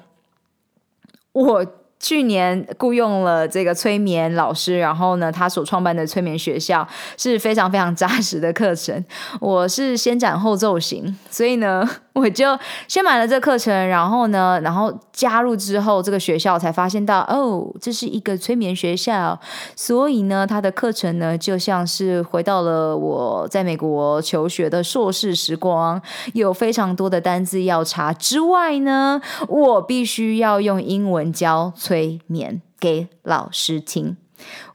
[1.44, 1.66] 我
[2.00, 6.86] 去年雇佣了这个催眠老师，然后呢，他所创办的催眠学校
[7.16, 9.04] 是非常非常扎实的课程。
[9.40, 11.88] 我是先斩后奏型，所以呢。
[12.18, 12.58] 我就
[12.88, 19.38] 先买了这课程，然后呢，然后加入之后，这个学校才发现到，哦，这是一个催眠学校，
[19.76, 26.00] 所以呢，他的课程呢，就像是回到了我在美国求学的硕士时光，
[26.34, 34.16] 有非常多的单字要查之外呢，我必须要用英文教催眠给老师听。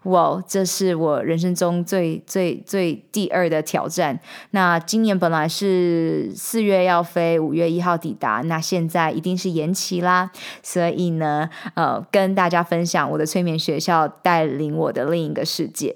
[0.04, 4.20] 哇，这是我人生中最最最第二的挑战。
[4.52, 10.32] 那今年本来是四月要飞，五月一号抵达，那现在一定是延期啦。
[10.62, 15.96] 所以呢，呃，跟大家分享我的催眠学校带领我的另一个世界。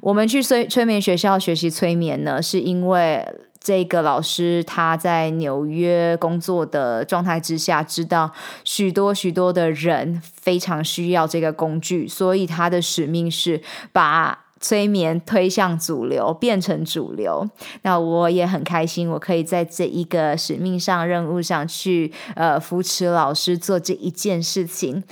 [0.00, 3.26] 我们去催催眠学校学习催眠呢，是因为。
[3.66, 8.30] 这个老师他在纽约工作的状态之下，知道
[8.62, 13.60] 许多许多的人非常需要这个工具，所以他的使命是
[13.92, 17.44] 把催眠推向主流，变成主流。
[17.82, 25.02] 那我也很开心，我可以在这一个使命上、任务上去呃扶持老师做这一件事情。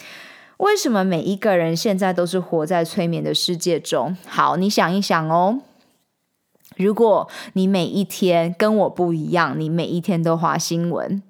[0.58, 4.16] 为什么每一个人现在都是活在催眠的世界中？
[4.28, 5.58] 好，你想一想哦。
[6.76, 11.22] 如果你每一天跟我不一样，你每一天都滑新闻，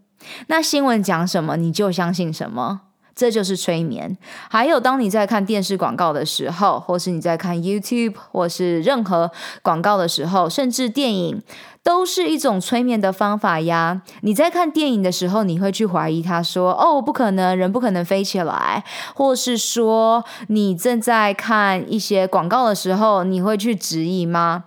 [0.47, 2.81] 那新闻讲什么你就相信什么，
[3.15, 4.17] 这就是催眠。
[4.49, 9.31] 还有，当你在看电视广告的时候，或是你在看 YouTube，或是任何
[9.63, 11.43] 广告的时候，甚至电影，
[11.83, 14.03] 都是一种催眠的方法呀。
[14.23, 18.83] 你在看电影的时候，你会去怀疑他说：“哦，不可能，人不可能飞起来。”
[19.15, 24.65] 或是说，你正在看一些广告的时候，你会去质疑吗？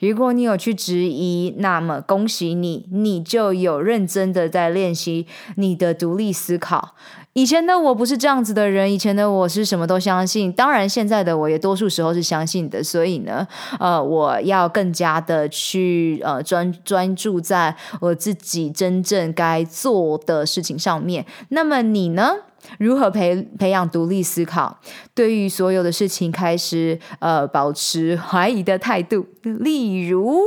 [0.00, 6.94] 如果你有去质疑，那么恭喜你，你就有认真的在练习你的独立思考。
[7.36, 12.82] 以前的我不是这样子的人，以前的我是什么都相信，当然现在的我也多数时候是相信的。
[12.82, 13.46] 所以呢，
[13.78, 21.26] 呃，我要更加的去呃专专注在我自己真正该做的事情上面。
[21.50, 22.32] 那么你呢？
[22.78, 24.78] 如何培培养独立思考？
[25.14, 30.40] 对于所有的事情开始呃保持怀疑的态度，例如。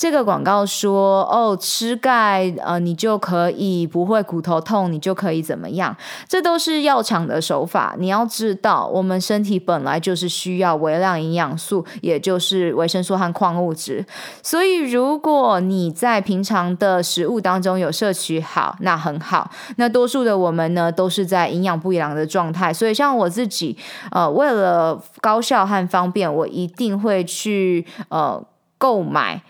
[0.00, 5.94] 这个广告说：“哦，吃钙，呃，你就可以不会骨头痛，你就可以怎么样？
[6.26, 7.94] 这都是药厂的手法。
[7.98, 14.06] 你要知道，我们身体本来就是需要微量营养素，也就是维生素和矿物质。
[14.42, 19.50] 所以，如果你在平常的食物当中有摄取好，那很好。
[19.76, 22.72] 那多数的我们呢，都是在营养不良的状态。
[22.72, 23.76] 所以，像我自己，
[24.12, 28.42] 呃，为了高效和方便，我一定会去呃
[28.78, 29.42] 购买。”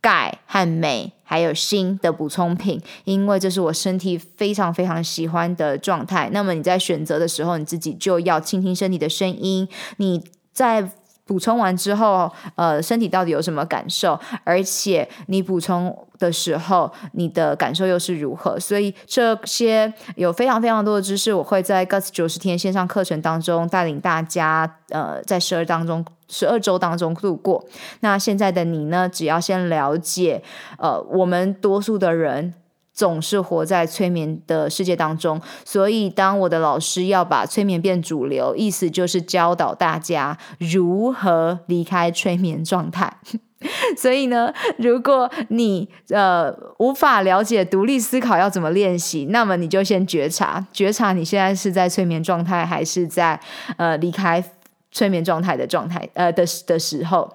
[0.00, 6.30] 钙和镁还有锌的补充品，因为这是我身体非常非常喜欢的状态。
[6.32, 9.68] 那么你在选择的时候，你自己就要倾听身体的声音。
[9.98, 10.90] 你在
[11.28, 14.18] 补充完之后，呃，身体到底有什么感受？
[14.44, 18.58] 而且你补充的时候，你的感受又是如何？
[18.58, 26.04] 所以这些有非常非常多的知识，我会在 Guts 九十天线上课程当中带领大家，呃，在十二当中。
[26.30, 27.64] 十二周当中度过。
[28.00, 29.08] 那现在的你呢？
[29.08, 30.42] 只要先了解，
[30.76, 32.52] 呃，我们多数的人
[32.98, 35.40] 总是活在催眠的世界当中。
[35.64, 43.16] 所以，当我的老师要把催眠变主流，意思就是教导大家如何离开催眠状态。
[43.96, 53.38] 所以呢，如果你呃无法了解独立思考要怎么练习，那么你就先觉察，觉察你现在是在催眠状态，还是在
[53.76, 54.42] 呃离开。
[54.90, 57.30] 催眠状态的状态，呃的的时候，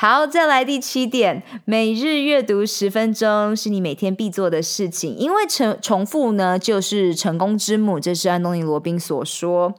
[0.00, 9.74] 好，再来第七点，每日阅读十分钟是你每天必做的事情，因为重重复呢就是成功之母，这是安东尼罗宾所说。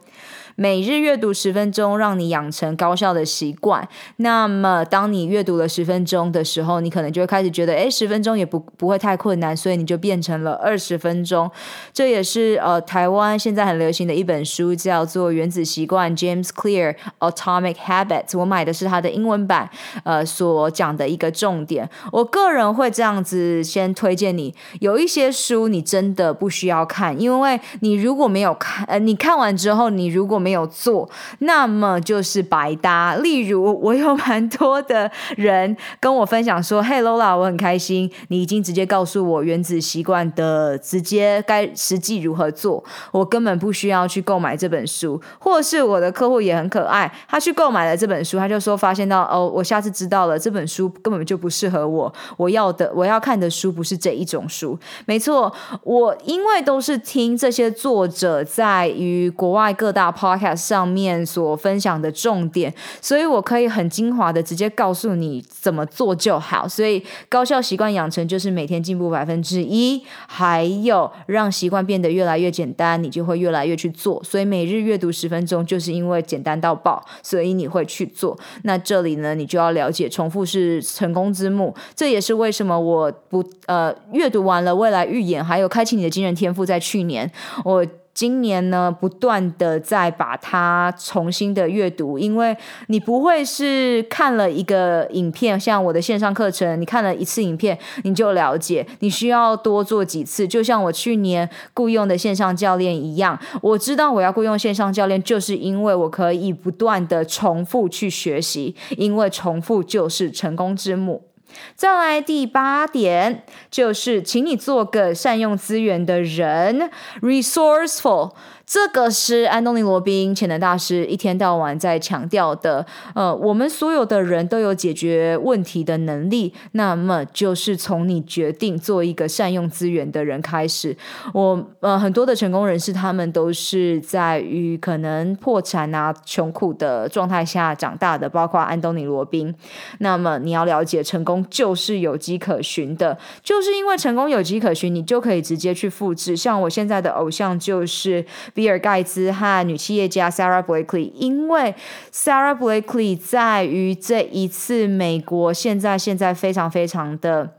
[0.60, 3.88] 每日阅读十分钟，让你养成高效的习惯。
[4.18, 11.50] 那么，当你阅读了十分钟的时候，你可能就会开始觉得，诶，十分钟也不不会太困难，所以你就变成了二十分钟。
[11.94, 18.38] 这也是呃，台湾现在很流行的一本书，叫做《原子习惯》（James Clear Atomic Habits）。
[18.38, 19.70] 我买的是它的英文版，
[20.04, 21.90] 呃，所讲的一个重点。
[22.12, 31.08] 我个人会这样子先推荐你，有一些书你真的不需要看，因为你如果没有看，呃，你看完之后，你如果没没有做，
[31.42, 33.14] 那么就是白搭。
[33.18, 54.76] 例如，我有蛮多的人跟我分享说：“嘿，Lola，我很开心，你已经直接告诉我原子习惯的直接该实际如何做，我根本不需要去购买这本书。”或是我的客户也很可爱，他去购买了这本书，他就说发现到哦，我下次知道了，这本书根本就不适合我，我要的我要看的书不是这一种书。
[55.06, 60.12] 没错，我因为都是听这些作者在于国外各大
[60.56, 66.68] 上面所分享的重点，所以我可以很精华的直接告诉你怎么做就好。
[66.68, 74.24] 所以高效习惯养成就是每天进步百分之一，还有让习惯变得越来越简单，你就会越来越去做。
[74.24, 78.38] 所以每日阅读十分钟，就是因为简单到爆，所以你会去做。
[78.64, 87.32] 那这里呢，你就要了解重复是成功之母，这也是为什么我不呃阅读完了未来预言，还有开启你的惊人天赋，在去年
[87.64, 87.86] 我。
[88.20, 92.54] 今年呢，不断的在把它重新的阅读，因为
[92.88, 100.46] 你不会是看了一个影片，像我的线上课程，你看了一次影片你就了解，你需要多做几次。
[100.46, 111.29] 就像我去年雇佣的线上教练一样，我知道我要雇佣线上教练，就是因为我可以不断的重复去学习，因为重复就是成功之母。
[111.76, 116.90] 再来第八点，就是请你做个善用资源的人
[117.22, 118.34] ，resourceful。
[118.70, 122.86] 这个是安东尼·罗宾潜能大师一天到晚在强调的。
[123.16, 130.96] 呃，我们所有的人都有解决问题的能力，那么就是从你决定做一个善用资源的人开始。
[131.34, 139.52] 我呃很多的成功人士，他们都是在于可能破产啊、穷苦的状态下长大的，包括安东尼·罗宾。
[139.98, 146.38] 那么你要了解，成功就是有迹可循的，就是因为成功有迹可循，你就可以直接去复制。
[146.38, 148.24] 像我现在的偶像就是。
[148.60, 151.74] 比尔盖茨和女企业家 Sarah Blakely，因为
[152.12, 157.52] Sarah Blakely 在于这一次美国现在现在非常非常的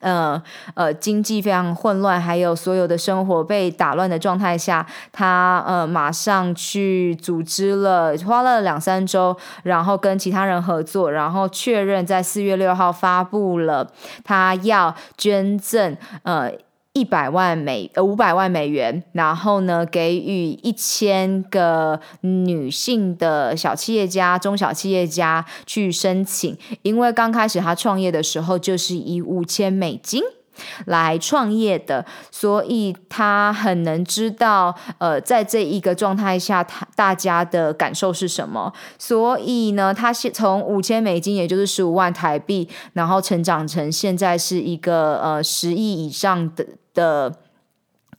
[0.00, 13.92] 呃呃经济非常混乱，还有所有的生活被打乱的状态下，他呃马上去组织了，花了两三周，然后跟其他人合作，然后确认在四月六号发布了
[14.24, 16.50] 他要捐赠呃。
[16.92, 30.20] 一百万美呃五百万美元，然后呢，给予一千个女性的小企业家、中小企业家去申请，因为刚开始他创业的时候就是以五千美金
[30.86, 46.66] 来创业的，所以他很能知道呃在这一个状态下，他大家的感受是什么，所以呢，他先从五千美金，也就是十五万台币，然后成长成现在是一个呃十亿以上的。
[46.92, 47.32] 的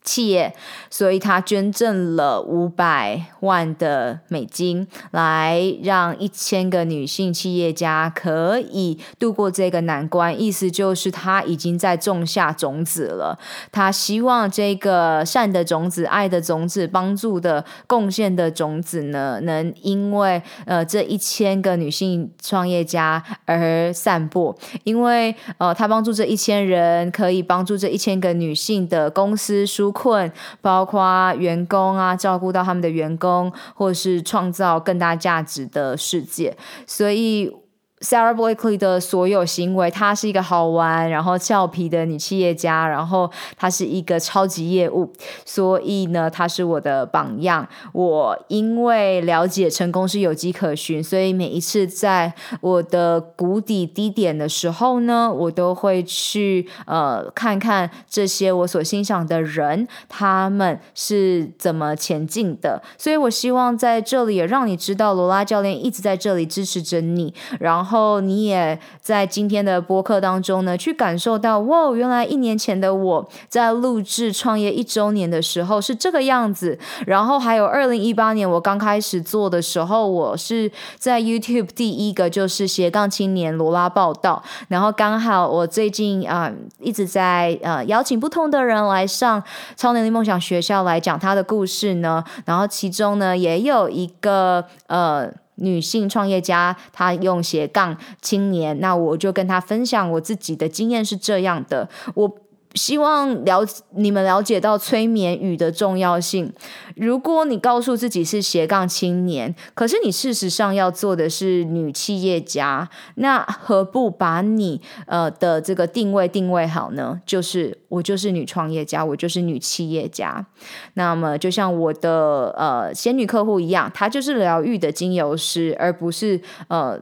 [0.03, 0.53] 企业，
[0.89, 10.39] 所以他捐赠了五百万的美金，来让一千个女性企业家可以度过这个难关。
[10.39, 13.37] 意思就是他已经在种下种子了。
[13.71, 24.55] 他希望这个善的种子、爱的种子、帮助的贡献的种子呢，能因为呃这一千个女性创业家而散播。
[24.83, 30.31] 因为呃，他帮助这一千人，可以帮助这一千个女性的公司输困，
[30.61, 37.55] 包括员工啊，照顾到他们的员工，或是创造更大价值的世界，所以。
[38.01, 45.13] Sarah Blakely 的所有行为，她是一个好玩然后俏皮的女企业家，然后她是一个超级业务，
[45.45, 47.67] 所以呢，她是我的榜样。
[47.93, 62.81] 我因为了解成功是有迹可循，所以每一次在我的谷底低点的时候呢，我都会去呃看看这些我所欣赏的人，他们是怎么前进的。
[62.97, 67.90] 所以我希望在这里也让你知道，罗拉教练一直在这里支持着你，然后。
[67.91, 76.79] 然后你也在今天的播客当中呢，去感受到，哇，原来一年前的我在录制创业一周年的时候是这个样子。
[77.05, 84.41] 然后还有二零一八年我刚开始做的时候，我是在 YouTube 第一个就是斜杠青年罗拉报道。
[84.69, 89.43] 然后刚好我最近啊、一直在呃邀请不同的人来上
[89.75, 92.23] 超能力梦想学校来讲他的故事呢。
[92.45, 95.29] 然后其中呢也有一个呃。
[95.61, 102.35] 女性创业家，她用斜杠青年，那我就跟她分享我自己的经验是这样的，我。
[102.75, 103.65] 希望了
[103.95, 106.51] 你们了解到催眠语的重要性。
[106.95, 117.19] 如果你告诉自己是斜杠青年，可是你事实上要做的是女企业家，那何不把你呃的这个定位定位好呢？
[117.25, 120.45] 就是我就是女创业家，我就是女企业家。
[120.93, 126.99] 那么就像我的呃仙女客户一样，她就是疗愈的精油师，而不是呃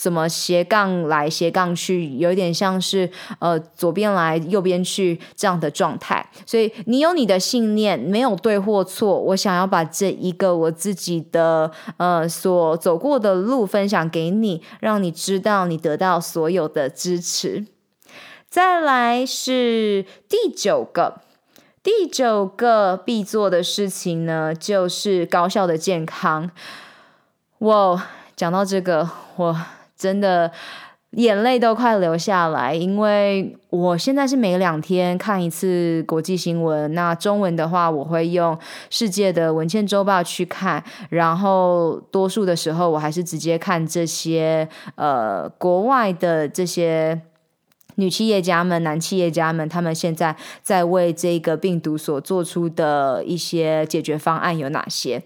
[0.00, 5.20] 怎么斜杠来斜杠去，有点像是呃左边来右边去。
[5.36, 9.18] 这样的状态，所以你有你的信念，没有对或错。
[9.18, 17.66] 我想要把这一个我自己的呃所走过的路分享给你，让你知道你得到所有的支持。
[18.48, 21.20] 再来是第九个，
[21.82, 26.50] 第九个必做的事情呢，就是高效的健康。
[27.58, 28.02] 我
[28.36, 29.56] 讲到这个，我
[30.00, 30.50] 真的。
[31.14, 36.94] 眼泪都快流下来，因为我现在是每两天看一次国际新闻。
[36.94, 38.56] 那中文的话，我会用
[38.90, 47.20] 世界的文茜周报去看，然后多数的时候，我还是直接看这些呃国外的这些。
[47.96, 55.22] 女企业家们、男企业家们，他们现在在为这个病毒所做出的一些解决方案有哪些？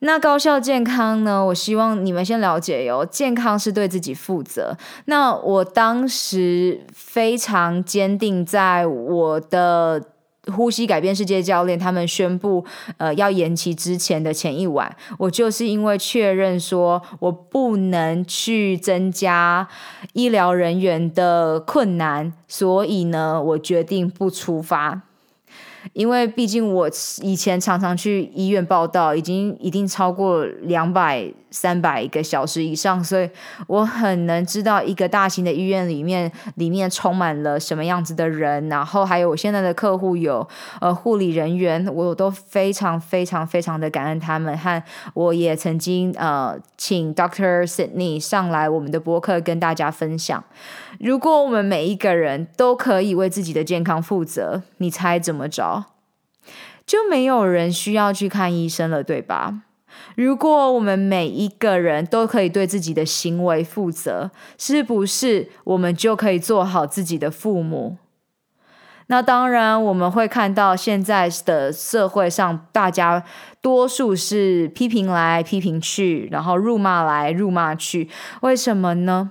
[0.00, 1.42] 那高效健康呢？
[1.46, 4.76] 我希望你们先了解哟，健康是对自己负责。
[5.06, 10.02] 那我当时非常坚定，在我的
[10.54, 12.64] 呼吸改变世界教练他们宣布
[12.98, 19.66] 呃要延期之前的前一晚，我就是因为确认说我不能去增加
[20.12, 25.00] 医疗人员的困难，所以呢，我决定不出发。
[25.92, 26.90] 因为毕竟我
[27.22, 33.30] 以前常常去医院报道，已经一定超过两百、三百个小时以上，所以
[33.66, 40.46] 我很能知道一个大型的医院里面里面充满了什么样子的人，然后还有我现在的客户有
[40.82, 44.82] 呃护理人员，我都非常非常非常的感恩他们，和
[45.14, 50.44] 我也曾经呃请 Doctor Sydney 上来我们的播客跟大家分享。
[51.00, 55.86] 如果我们每一个人都可以为自己的健康负责，你猜怎么着？
[56.86, 59.62] 就没有人需要去看医生了，对吧？
[60.14, 67.98] 如果我们每一个人都可以对自己的行为负责，是不是我们就可以做好自己的父母？
[69.08, 73.22] 那当然，我们会看到现在的社会上，大家
[73.60, 78.08] 多数是批评来批评去，然后辱骂来辱骂去，
[78.40, 79.30] 为什么呢？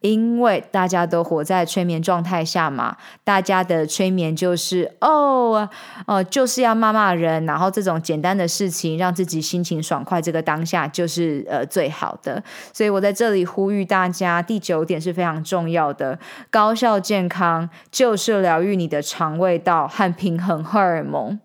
[0.00, 5.68] 因为大家都活在催眠状态下嘛，大家的催眠就是哦，
[6.06, 12.42] 呃，就是要骂骂人，然后这种简单的事情让自己心情爽快，这个当下就是呃最好的。
[12.72, 16.18] 所以我在这里呼吁大家，第九点是非常重要的，
[16.50, 21.38] 高效健康就是疗愈你的肠胃道和平衡荷尔蒙，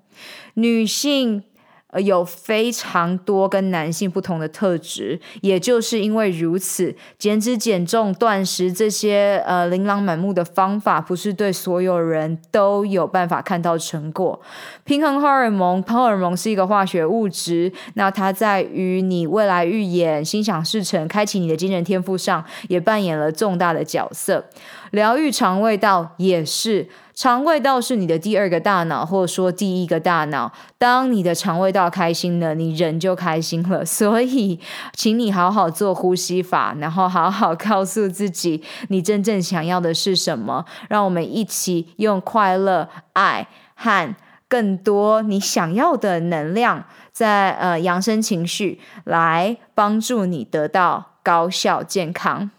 [0.53, 1.43] 女性。
[1.91, 14.39] 呃，有非常多跟男性不同的特质，也就是因为如此，减脂、减重、断食这些呃琳琅满目的方法，不是对所有人都有办法看到成果。
[14.83, 24.45] 平衡荷尔蒙，荷尔蒙是一个化学物质，那它在于你未来预演、心想事成、开启你的惊人天赋上，也扮演了重大的角色。
[24.91, 26.87] 疗愈肠胃道也是。
[27.19, 30.53] 肠胃道是你的第二个大脑，或者说第一个大脑。
[30.77, 33.83] 当你的肠胃道开心了，你人就开心了。
[33.83, 34.57] 所以，
[34.93, 40.63] 请你好好做呼吸法，然后好好告诉自己，你真正想要的是什么。
[40.87, 43.45] 让我们一起用快乐、爱
[43.75, 44.15] 和
[44.47, 52.49] 更多你想要的能量，在呃扬升情绪，来帮助你得到高效健康。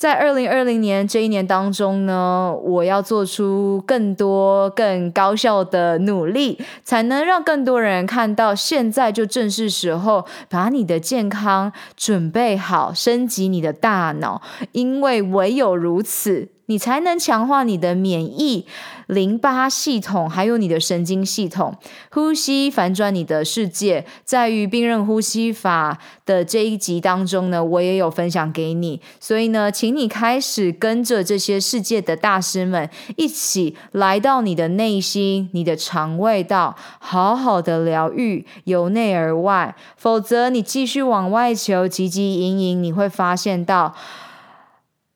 [0.00, 14.40] 在二零二零年这一年当中呢，我要做出更多更高效的努力，才能让更多人看到，现在就正是时候把你的健康准备好，升级你的大脑，
[14.72, 16.48] 因为唯有如此。
[16.70, 18.64] 你才能强化你的免疫、
[19.08, 21.76] 淋巴系统，还有你的神经系统。
[22.12, 29.00] 呼吸反转你的世界，在于冰刃呼吸法的这一集当中呢，我也有分享给你。
[29.18, 39.74] 所以呢，请你开始跟着这些世界的大师们一起来到你的内心、你的肠胃道，好好的疗愈，由内而外。
[39.96, 43.96] 否则，你继续往外求，汲汲营营，你会发现到。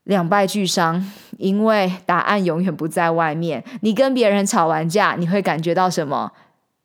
[0.05, 3.65] 两败俱伤，因为答案永远不在外面。
[3.81, 6.33] 你跟别人吵完架，你会感觉到什么？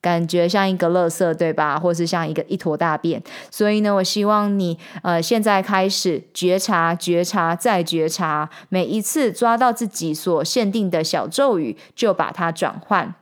[0.02, 1.78] 感觉像一个垃圾，对吧？
[1.78, 3.22] 或是像一个一坨大便。
[3.52, 13.14] 所以呢，我希望你呃，现在开始觉察、觉察再觉察，每一次抓到自己所限定的小咒语，就把它转换。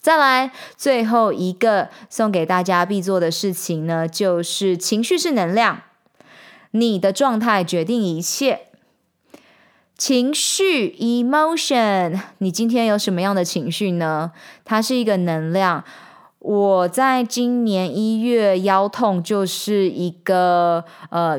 [0.00, 5.82] 再来，最后一个送给大家必做的事情呢，就是情绪是能量，
[6.70, 8.69] 你的状态决定一切。
[10.00, 14.32] 情绪 emotion，你今天有什么样的情绪呢？
[14.64, 15.84] 它是一个能量。
[16.38, 21.38] 我在今年一月腰痛，就是一个呃。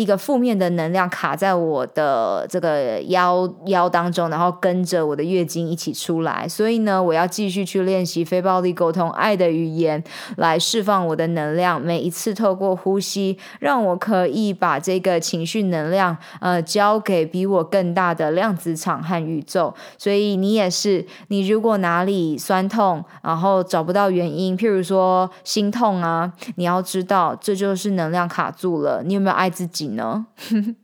[0.00, 6.48] 一个负面的能量卡在我的这个腰腰当中，然后跟着我的月经一起出来。
[6.48, 10.02] 所以呢，我要继续去练习非暴力沟通、爱的语言，
[10.38, 11.78] 来释放我的能量。
[11.78, 19.74] 每一次透过呼吸，让我可以把这个情绪能量呃交给比我更大的量子场和宇宙。
[19.98, 29.02] 所以你也是，你如果哪里酸痛，然后找不到原因，譬如说心痛啊，你要知道这就是能量卡住了。
[29.04, 30.26] 你有没有爱自己呢？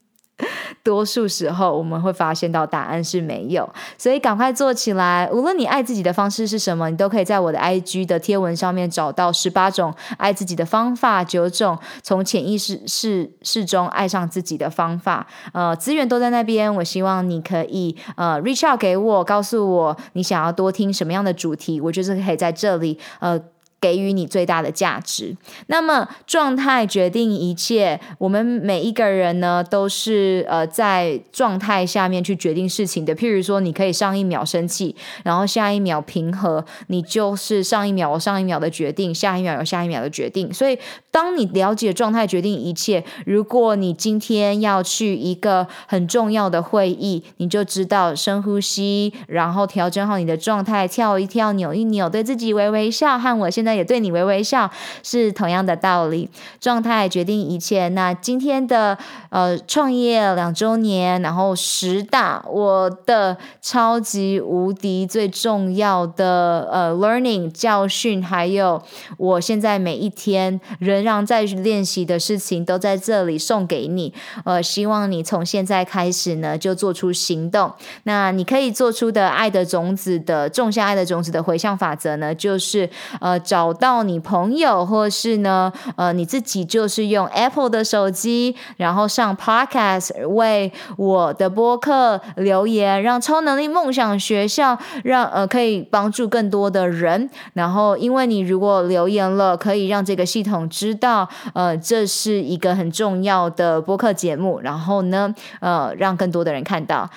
[0.82, 5.26] 多数时候，我们会发现到答案是没有，所以赶快做起来。
[5.32, 15.26] 无论你爱自己的方式是什么，你都可以在我的 IG 的贴文上面找到十八种爱自己的方法，九种从潜意识是中爱上自己的方法。
[15.54, 16.72] 呃，资源都在那边。
[16.74, 23.40] 我希望你可以呃 reach out 给我，告诉我你想要多听什么样的主题，我就是可以在这里呃。
[23.80, 25.36] 给予你最大的价值。
[25.66, 28.00] 那么，状态决定一切。
[28.18, 33.14] 我们每一个人呢，都是呃在状态下面去决定事情的。
[33.14, 40.52] 譬如说，你可以上一秒生气，然后下一秒平和，你就是上一秒有上一秒的决定，下一秒有下一秒的决定。
[40.52, 40.78] 所以，
[41.10, 53.65] 当你了解状态决定一切，如果你今天要去一个很重要的会议，你就知道深呼吸，然后调整好你的状态，跳一跳，扭一扭，对自己微微笑，和我现在。
[53.66, 54.70] 那也对你微微笑，
[55.02, 56.30] 是同样的道理。
[56.60, 57.88] 状态决定一切。
[57.88, 58.96] 那今天的
[59.30, 68.80] 呃创业两周年，然后十大我的超级无敌最重要的呃 learning 教训，还有
[69.18, 74.14] 我现在每一天仍然在练习的事情，都在这里送给你。
[74.44, 77.72] 呃，希望你从现在开始呢，就做出行动。
[78.04, 82.88] 那你可以做出的爱的种子的种下爱的种子的回向法则呢，就是
[83.20, 83.55] 呃找。
[83.56, 97.30] 找到你朋友，或是呢，呃，你自己就是用 Apple 的手机，然后上 Podcast 为我的播客留言，让超能力梦想学校让呃可以帮助更多的人。
[97.54, 104.60] 然后，因为你如果留言了，可以让这个系统知道，呃，这是一个很重要的播客节目。
[104.60, 107.08] 然后呢，呃，让更多的人看到。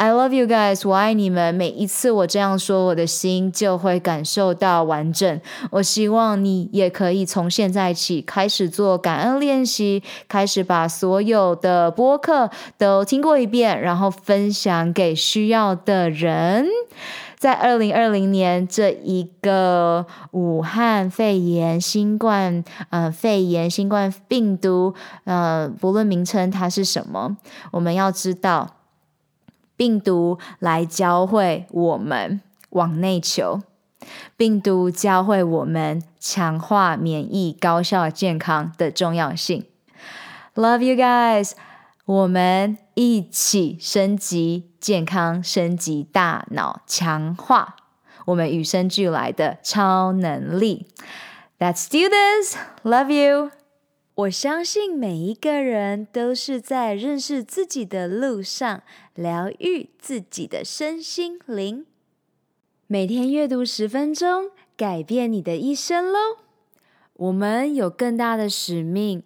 [0.00, 1.52] I love you guys，我爱你们。
[1.56, 5.40] 每一次我这样说，我的心就会感受到完整。
[5.72, 16.68] 我希望你也可以从现在起开始做感恩练习，开始把所有的播客都听过一遍，然后分享给需要的人。
[17.36, 24.94] 在二零二零年这一个武汉肺炎、新冠呃肺炎、新冠病毒
[25.24, 27.36] 呃，不论名称它是什么，
[27.72, 28.77] 我们要知道。
[29.78, 33.62] 病毒来教会我们往内求，
[34.36, 39.64] 病毒教会我们强化免疫、高效健康的重要性。
[40.56, 41.52] Love you guys，
[42.04, 47.76] 我们一起升级健康，升级大脑，强化
[48.26, 50.88] 我们与生俱来的超能力。
[51.60, 53.52] That students love you.
[54.14, 58.82] 我相信每一个人都是在认识自己的路上，
[59.18, 61.84] 疗愈自己的身心灵。
[62.86, 66.18] 每天阅读十分钟，改变你的一生喽！
[67.14, 69.24] 我们有更大的使命，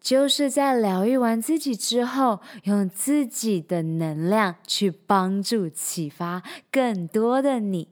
[0.00, 6.42] 就是在疗愈完自己之后，用自己的能量去帮助、启发
[6.72, 7.88] 更多的你。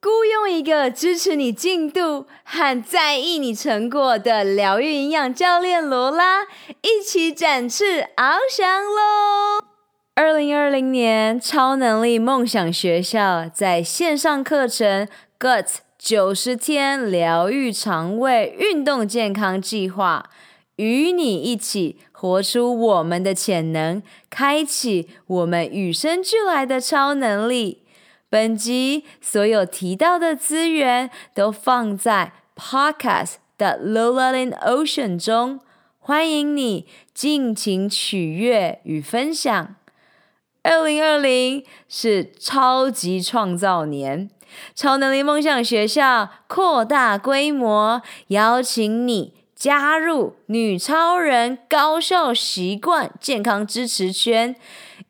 [0.00, 6.44] 雇佣一个支持你进度和在意你成果的疗愈营养教练罗拉，
[6.80, 9.67] 一起展翅翱翔喽！
[10.20, 15.06] 二零二零年超能力梦想学校在线上课程
[15.38, 20.28] Gut 九十天疗愈肠胃运动健康计划，
[20.74, 27.84] 与你一起活出我们的潜能，开启我们与生俱来的超能力。
[28.28, 35.60] 本集所有提到的资源都放在 Podcast 的 Lola in Ocean 中，
[36.00, 39.76] 欢迎你尽情取悦与分享。
[40.68, 44.28] 二零二零是超级创造年，
[44.74, 54.54] 超能力梦想学校扩大规模，邀请你加入女超人高效习惯健康支持圈。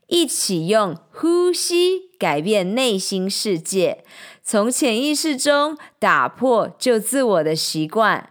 [0.06, 4.04] 一起用呼吸改变内心世界，
[4.44, 8.30] 从潜意识中打破旧自我的习惯。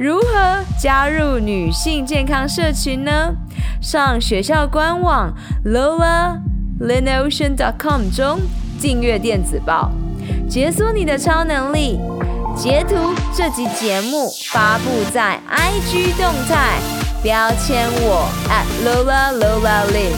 [0.00, 3.34] 如何加入女性健康社群呢？
[3.82, 5.34] 上学校官网
[5.66, 8.40] lolaLinOcean.com 中
[8.80, 9.92] 订阅电子报，
[10.48, 12.00] 解锁你的超能力。
[12.56, 12.96] 截图
[13.36, 16.78] 这集节目发布在 IG 动态，
[17.22, 20.14] 标签我 at @LolaLolaLin。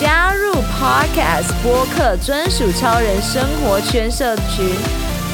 [0.00, 4.64] 加入 Podcast 播客专属超人生活圈社群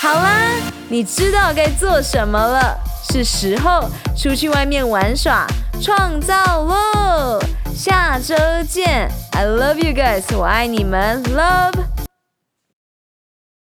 [0.00, 0.52] 好啦，
[0.88, 2.78] 你知道该做什么了，
[3.10, 5.44] 是时候出去外面玩耍、
[5.82, 7.40] 创造喽！
[7.74, 8.36] 下周
[8.68, 11.97] 见，I love you guys，我爱你们，Love。